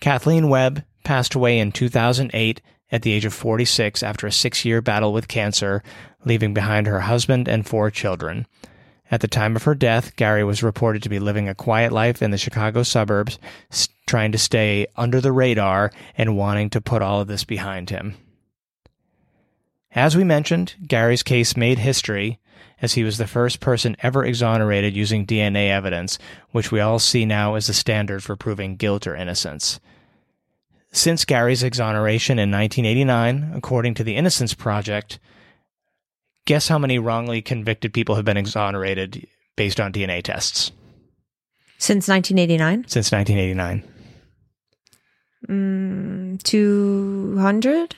Cathleen 0.00 0.48
Webb 0.48 0.84
passed 1.04 1.34
away 1.34 1.58
in 1.58 1.72
2008 1.72 2.62
at 2.90 3.02
the 3.02 3.12
age 3.12 3.24
of 3.24 3.34
46 3.34 4.02
after 4.02 4.26
a 4.26 4.32
six 4.32 4.64
year 4.64 4.80
battle 4.80 5.12
with 5.12 5.28
cancer, 5.28 5.82
leaving 6.24 6.54
behind 6.54 6.86
her 6.86 7.00
husband 7.00 7.48
and 7.48 7.66
four 7.66 7.90
children. 7.90 8.46
At 9.10 9.20
the 9.20 9.28
time 9.28 9.56
of 9.56 9.64
her 9.64 9.74
death, 9.74 10.16
Gary 10.16 10.44
was 10.44 10.62
reported 10.62 11.02
to 11.02 11.08
be 11.08 11.18
living 11.18 11.48
a 11.48 11.54
quiet 11.54 11.92
life 11.92 12.22
in 12.22 12.30
the 12.30 12.38
Chicago 12.38 12.82
suburbs, 12.82 13.38
trying 14.06 14.32
to 14.32 14.38
stay 14.38 14.86
under 14.96 15.20
the 15.20 15.32
radar 15.32 15.90
and 16.16 16.36
wanting 16.36 16.70
to 16.70 16.80
put 16.80 17.02
all 17.02 17.20
of 17.20 17.28
this 17.28 17.44
behind 17.44 17.88
him. 17.90 18.14
As 19.92 20.14
we 20.14 20.24
mentioned, 20.24 20.74
Gary's 20.86 21.22
case 21.22 21.56
made 21.56 21.78
history 21.78 22.38
as 22.80 22.94
he 22.94 23.04
was 23.04 23.18
the 23.18 23.26
first 23.26 23.60
person 23.60 23.96
ever 24.00 24.24
exonerated 24.24 24.94
using 24.94 25.26
DNA 25.26 25.68
evidence, 25.68 26.18
which 26.50 26.70
we 26.70 26.80
all 26.80 26.98
see 26.98 27.24
now 27.24 27.54
as 27.54 27.66
the 27.66 27.74
standard 27.74 28.22
for 28.22 28.36
proving 28.36 28.76
guilt 28.76 29.06
or 29.06 29.14
innocence. 29.14 29.80
Since 30.90 31.24
Gary's 31.24 31.62
exoneration 31.62 32.38
in 32.38 32.50
1989, 32.50 33.52
according 33.54 33.94
to 33.94 34.04
the 34.04 34.16
Innocence 34.16 34.54
Project, 34.54 35.18
guess 36.46 36.68
how 36.68 36.78
many 36.78 36.98
wrongly 36.98 37.42
convicted 37.42 37.92
people 37.92 38.14
have 38.14 38.24
been 38.24 38.38
exonerated 38.38 39.26
based 39.56 39.80
on 39.80 39.92
DNA 39.92 40.22
tests? 40.22 40.72
Since 41.78 42.08
1989? 42.08 42.88
Since 42.88 43.12
1989. 43.12 43.84
Mm, 45.48 46.42
200? 46.42 47.94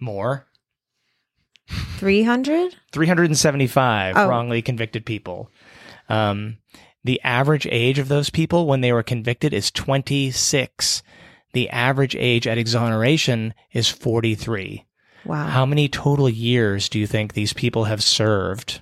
More. 0.00 0.46
300? 1.98 2.74
375 2.92 4.16
Oh. 4.16 4.28
wrongly 4.28 4.62
convicted 4.62 5.04
people. 5.06 5.50
Um, 6.08 6.58
the 7.04 7.20
average 7.22 7.66
age 7.70 7.98
of 7.98 8.08
those 8.08 8.30
people 8.30 8.66
when 8.66 8.80
they 8.80 8.92
were 8.92 9.02
convicted 9.02 9.52
is 9.52 9.70
26. 9.70 11.02
The 11.52 11.68
average 11.70 12.16
age 12.16 12.46
at 12.46 12.58
exoneration 12.58 13.54
is 13.72 13.88
43. 13.88 14.84
Wow. 15.24 15.46
How 15.46 15.66
many 15.66 15.88
total 15.88 16.28
years 16.28 16.88
do 16.88 16.98
you 16.98 17.06
think 17.06 17.32
these 17.34 17.52
people 17.52 17.84
have 17.84 18.02
served? 18.02 18.80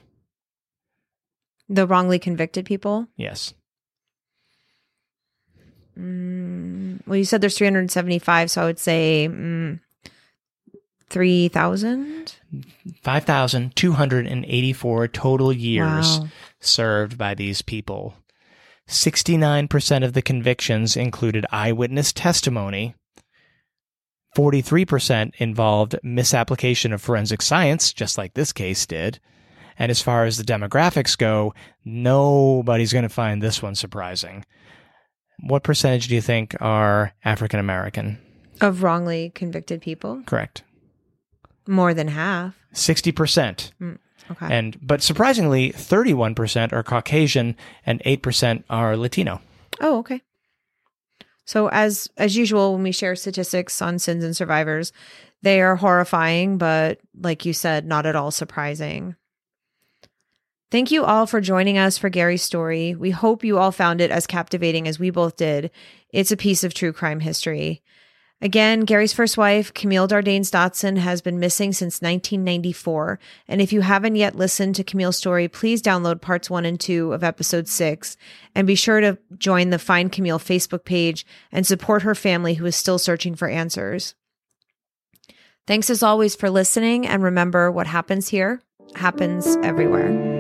the 1.72 1.86
wrongly 1.86 2.18
convicted 2.18 2.66
people? 2.66 3.06
Yes. 3.16 3.54
Mm, 5.96 7.06
well, 7.06 7.16
you 7.16 7.24
said 7.24 7.40
there's 7.40 7.56
375, 7.56 8.50
so 8.50 8.62
I 8.62 8.64
would 8.64 8.78
say 8.80 9.28
mm, 9.30 9.78
3,000? 11.10 12.34
5,284 13.02 15.08
total 15.08 15.52
years 15.52 16.18
Wow. 16.20 16.28
served 16.60 17.18
by 17.18 17.34
these 17.34 17.62
people. 17.62 18.14
69% 18.88 20.04
of 20.04 20.12
the 20.14 20.22
convictions 20.22 20.96
included 20.96 21.46
eyewitness 21.52 22.12
testimony. 22.12 22.94
43% 24.36 25.32
involved 25.38 25.96
misapplication 26.02 26.92
of 26.92 27.02
forensic 27.02 27.42
science, 27.42 27.92
just 27.92 28.16
like 28.18 28.34
this 28.34 28.52
case 28.52 28.86
did. 28.86 29.18
And 29.78 29.90
as 29.90 30.02
far 30.02 30.24
as 30.24 30.36
the 30.36 30.44
demographics 30.44 31.16
go, 31.16 31.54
nobody's 31.84 32.92
going 32.92 33.04
to 33.04 33.08
find 33.08 33.42
this 33.42 33.62
one 33.62 33.74
surprising. 33.74 34.44
What 35.42 35.62
percentage 35.62 36.08
do 36.08 36.14
you 36.14 36.20
think 36.20 36.54
are 36.60 37.14
African 37.24 37.60
American? 37.60 38.18
Of 38.60 38.82
wrongly 38.82 39.32
convicted 39.34 39.80
people? 39.80 40.22
Correct. 40.26 40.62
More 41.70 41.94
than 41.94 42.08
half. 42.08 42.54
60%. 42.74 43.70
Mm, 43.80 43.98
okay. 44.32 44.46
And 44.50 44.76
but 44.82 45.02
surprisingly, 45.02 45.72
31% 45.72 46.72
are 46.72 46.82
Caucasian 46.82 47.56
and 47.86 48.02
8% 48.04 48.64
are 48.68 48.96
Latino. 48.96 49.40
oh, 49.80 49.98
okay. 49.98 50.20
So 51.44 51.68
as 51.68 52.08
as 52.16 52.36
usual 52.36 52.74
when 52.74 52.82
we 52.82 52.92
share 52.92 53.16
statistics 53.16 53.82
on 53.82 53.98
sins 53.98 54.22
and 54.22 54.36
survivors, 54.36 54.92
they 55.42 55.60
are 55.60 55.74
horrifying, 55.76 56.58
but 56.58 57.00
like 57.18 57.44
you 57.44 57.52
said, 57.52 57.86
not 57.86 58.06
at 58.06 58.14
all 58.14 58.30
surprising. 58.30 59.16
Thank 60.70 60.92
you 60.92 61.04
all 61.04 61.26
for 61.26 61.40
joining 61.40 61.78
us 61.78 61.98
for 61.98 62.08
Gary's 62.08 62.42
story. 62.42 62.94
We 62.94 63.10
hope 63.10 63.42
you 63.42 63.58
all 63.58 63.72
found 63.72 64.00
it 64.00 64.12
as 64.12 64.28
captivating 64.28 64.86
as 64.86 65.00
we 65.00 65.10
both 65.10 65.36
did. 65.36 65.72
It's 66.10 66.30
a 66.30 66.36
piece 66.36 66.62
of 66.62 66.74
true 66.74 66.92
crime 66.92 67.18
history. 67.18 67.82
Again, 68.42 68.80
Gary's 68.80 69.12
first 69.12 69.36
wife, 69.36 69.74
Camille 69.74 70.08
Dardanes 70.08 70.50
Dotson, 70.50 70.96
has 70.96 71.20
been 71.20 71.38
missing 71.38 71.72
since 71.72 72.00
1994. 72.00 73.18
And 73.46 73.60
if 73.60 73.70
you 73.70 73.82
haven't 73.82 74.16
yet 74.16 74.34
listened 74.34 74.76
to 74.76 74.84
Camille's 74.84 75.18
story, 75.18 75.46
please 75.46 75.82
download 75.82 76.22
parts 76.22 76.48
one 76.48 76.64
and 76.64 76.80
two 76.80 77.12
of 77.12 77.22
episode 77.22 77.68
six. 77.68 78.16
And 78.54 78.66
be 78.66 78.74
sure 78.74 79.00
to 79.00 79.18
join 79.36 79.68
the 79.68 79.78
Find 79.78 80.10
Camille 80.10 80.38
Facebook 80.38 80.84
page 80.84 81.26
and 81.52 81.66
support 81.66 82.02
her 82.02 82.14
family 82.14 82.54
who 82.54 82.64
is 82.64 82.76
still 82.76 82.98
searching 82.98 83.34
for 83.34 83.48
answers. 83.48 84.14
Thanks 85.66 85.90
as 85.90 86.02
always 86.02 86.34
for 86.34 86.48
listening. 86.48 87.06
And 87.06 87.22
remember, 87.22 87.70
what 87.70 87.86
happens 87.86 88.28
here 88.28 88.62
happens 88.94 89.56
everywhere. 89.62 90.39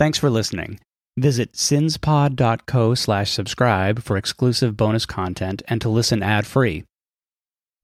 Thanks 0.00 0.16
for 0.16 0.30
listening. 0.30 0.80
Visit 1.18 1.52
sinspod.co 1.52 2.94
slash 2.94 3.30
subscribe 3.32 4.02
for 4.02 4.16
exclusive 4.16 4.74
bonus 4.74 5.04
content 5.04 5.60
and 5.68 5.78
to 5.82 5.90
listen 5.90 6.22
ad-free. 6.22 6.84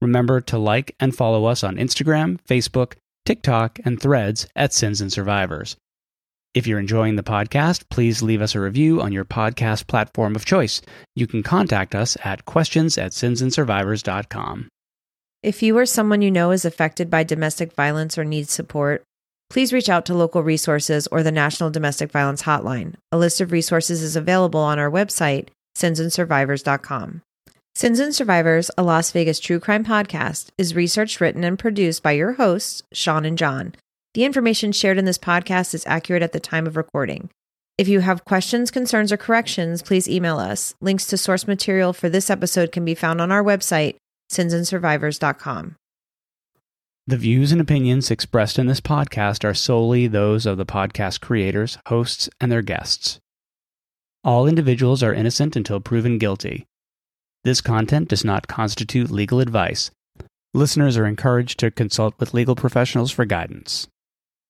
Remember 0.01 0.41
to 0.41 0.57
like 0.57 0.95
and 0.99 1.15
follow 1.15 1.45
us 1.45 1.63
on 1.63 1.75
Instagram, 1.75 2.39
Facebook, 2.49 2.93
TikTok, 3.27 3.77
and 3.85 4.01
threads 4.01 4.47
at 4.55 4.73
Sins 4.73 4.99
and 4.99 5.13
Survivors. 5.13 5.77
If 6.55 6.65
you're 6.65 6.79
enjoying 6.79 7.17
the 7.17 7.21
podcast, 7.21 7.83
please 7.91 8.23
leave 8.23 8.41
us 8.41 8.55
a 8.55 8.61
review 8.61 8.99
on 8.99 9.11
your 9.11 9.23
podcast 9.23 9.85
platform 9.85 10.35
of 10.35 10.43
choice. 10.43 10.81
You 11.15 11.27
can 11.27 11.43
contact 11.43 11.93
us 11.93 12.17
at 12.23 12.45
questions 12.45 12.97
at 12.97 13.11
sinsandsurvivors.com. 13.11 14.69
If 15.43 15.61
you 15.61 15.77
or 15.77 15.85
someone 15.85 16.23
you 16.23 16.31
know 16.31 16.49
is 16.49 16.65
affected 16.65 17.11
by 17.11 17.23
domestic 17.23 17.73
violence 17.73 18.17
or 18.17 18.23
needs 18.23 18.51
support, 18.51 19.03
please 19.49 19.73
reach 19.73 19.89
out 19.89 20.05
to 20.05 20.13
local 20.13 20.43
resources 20.43 21.07
or 21.07 21.23
the 21.23 21.31
National 21.31 21.69
Domestic 21.69 22.11
Violence 22.11 22.43
Hotline. 22.43 22.95
A 23.11 23.17
list 23.17 23.41
of 23.41 23.51
resources 23.51 24.01
is 24.01 24.15
available 24.15 24.59
on 24.59 24.79
our 24.79 24.89
website, 24.89 25.49
sinsandsurvivors.com. 25.75 27.21
Sins 27.75 27.99
and 27.99 28.15
Survivors, 28.15 28.71
a 28.75 28.83
Las 28.83 29.11
Vegas 29.11 29.39
true 29.39 29.59
crime 29.59 29.85
podcast, 29.85 30.47
is 30.57 30.75
researched, 30.75 31.21
written, 31.21 31.43
and 31.43 31.59
produced 31.59 32.01
by 32.01 32.13
your 32.13 32.33
hosts, 32.33 32.81
Shaun 32.91 33.23
and 33.23 33.37
John. 33.37 33.75
The 34.15 34.25
information 34.25 34.71
shared 34.71 34.97
in 34.97 35.05
this 35.05 35.19
podcast 35.19 35.75
is 35.75 35.85
accurate 35.85 36.23
at 36.23 36.31
the 36.31 36.39
time 36.39 36.65
of 36.65 36.75
recording. 36.75 37.29
If 37.77 37.87
you 37.87 37.99
have 37.99 38.25
questions, 38.25 38.71
concerns, 38.71 39.11
or 39.11 39.17
corrections, 39.17 39.83
please 39.83 40.09
email 40.09 40.39
us. 40.39 40.73
Links 40.81 41.05
to 41.05 41.17
source 41.17 41.45
material 41.45 41.93
for 41.93 42.09
this 42.09 42.31
episode 42.31 42.71
can 42.71 42.83
be 42.83 42.95
found 42.95 43.21
on 43.21 43.31
our 43.31 43.43
website, 43.43 43.97
sinsandsurvivors.com. 44.31 45.75
The 47.09 47.15
views 47.15 47.53
and 47.53 47.61
opinions 47.61 48.11
expressed 48.11 48.59
in 48.59 48.67
this 48.67 48.81
podcast 48.81 49.45
are 49.45 49.53
solely 49.53 50.07
those 50.07 50.45
of 50.45 50.57
the 50.57 50.65
podcast 50.65 51.21
creators, 51.21 51.77
hosts, 51.85 52.29
and 52.41 52.51
their 52.51 52.61
guests. 52.61 53.21
All 54.25 54.45
individuals 54.45 55.01
are 55.01 55.13
innocent 55.13 55.55
until 55.55 55.79
proven 55.79 56.17
guilty. 56.17 56.65
This 57.45 57.61
content 57.61 58.09
does 58.09 58.25
not 58.25 58.49
constitute 58.49 59.09
legal 59.09 59.39
advice. 59.39 59.89
Listeners 60.53 60.97
are 60.97 61.05
encouraged 61.05 61.59
to 61.61 61.71
consult 61.71 62.13
with 62.19 62.33
legal 62.33 62.57
professionals 62.57 63.09
for 63.09 63.23
guidance. 63.23 63.87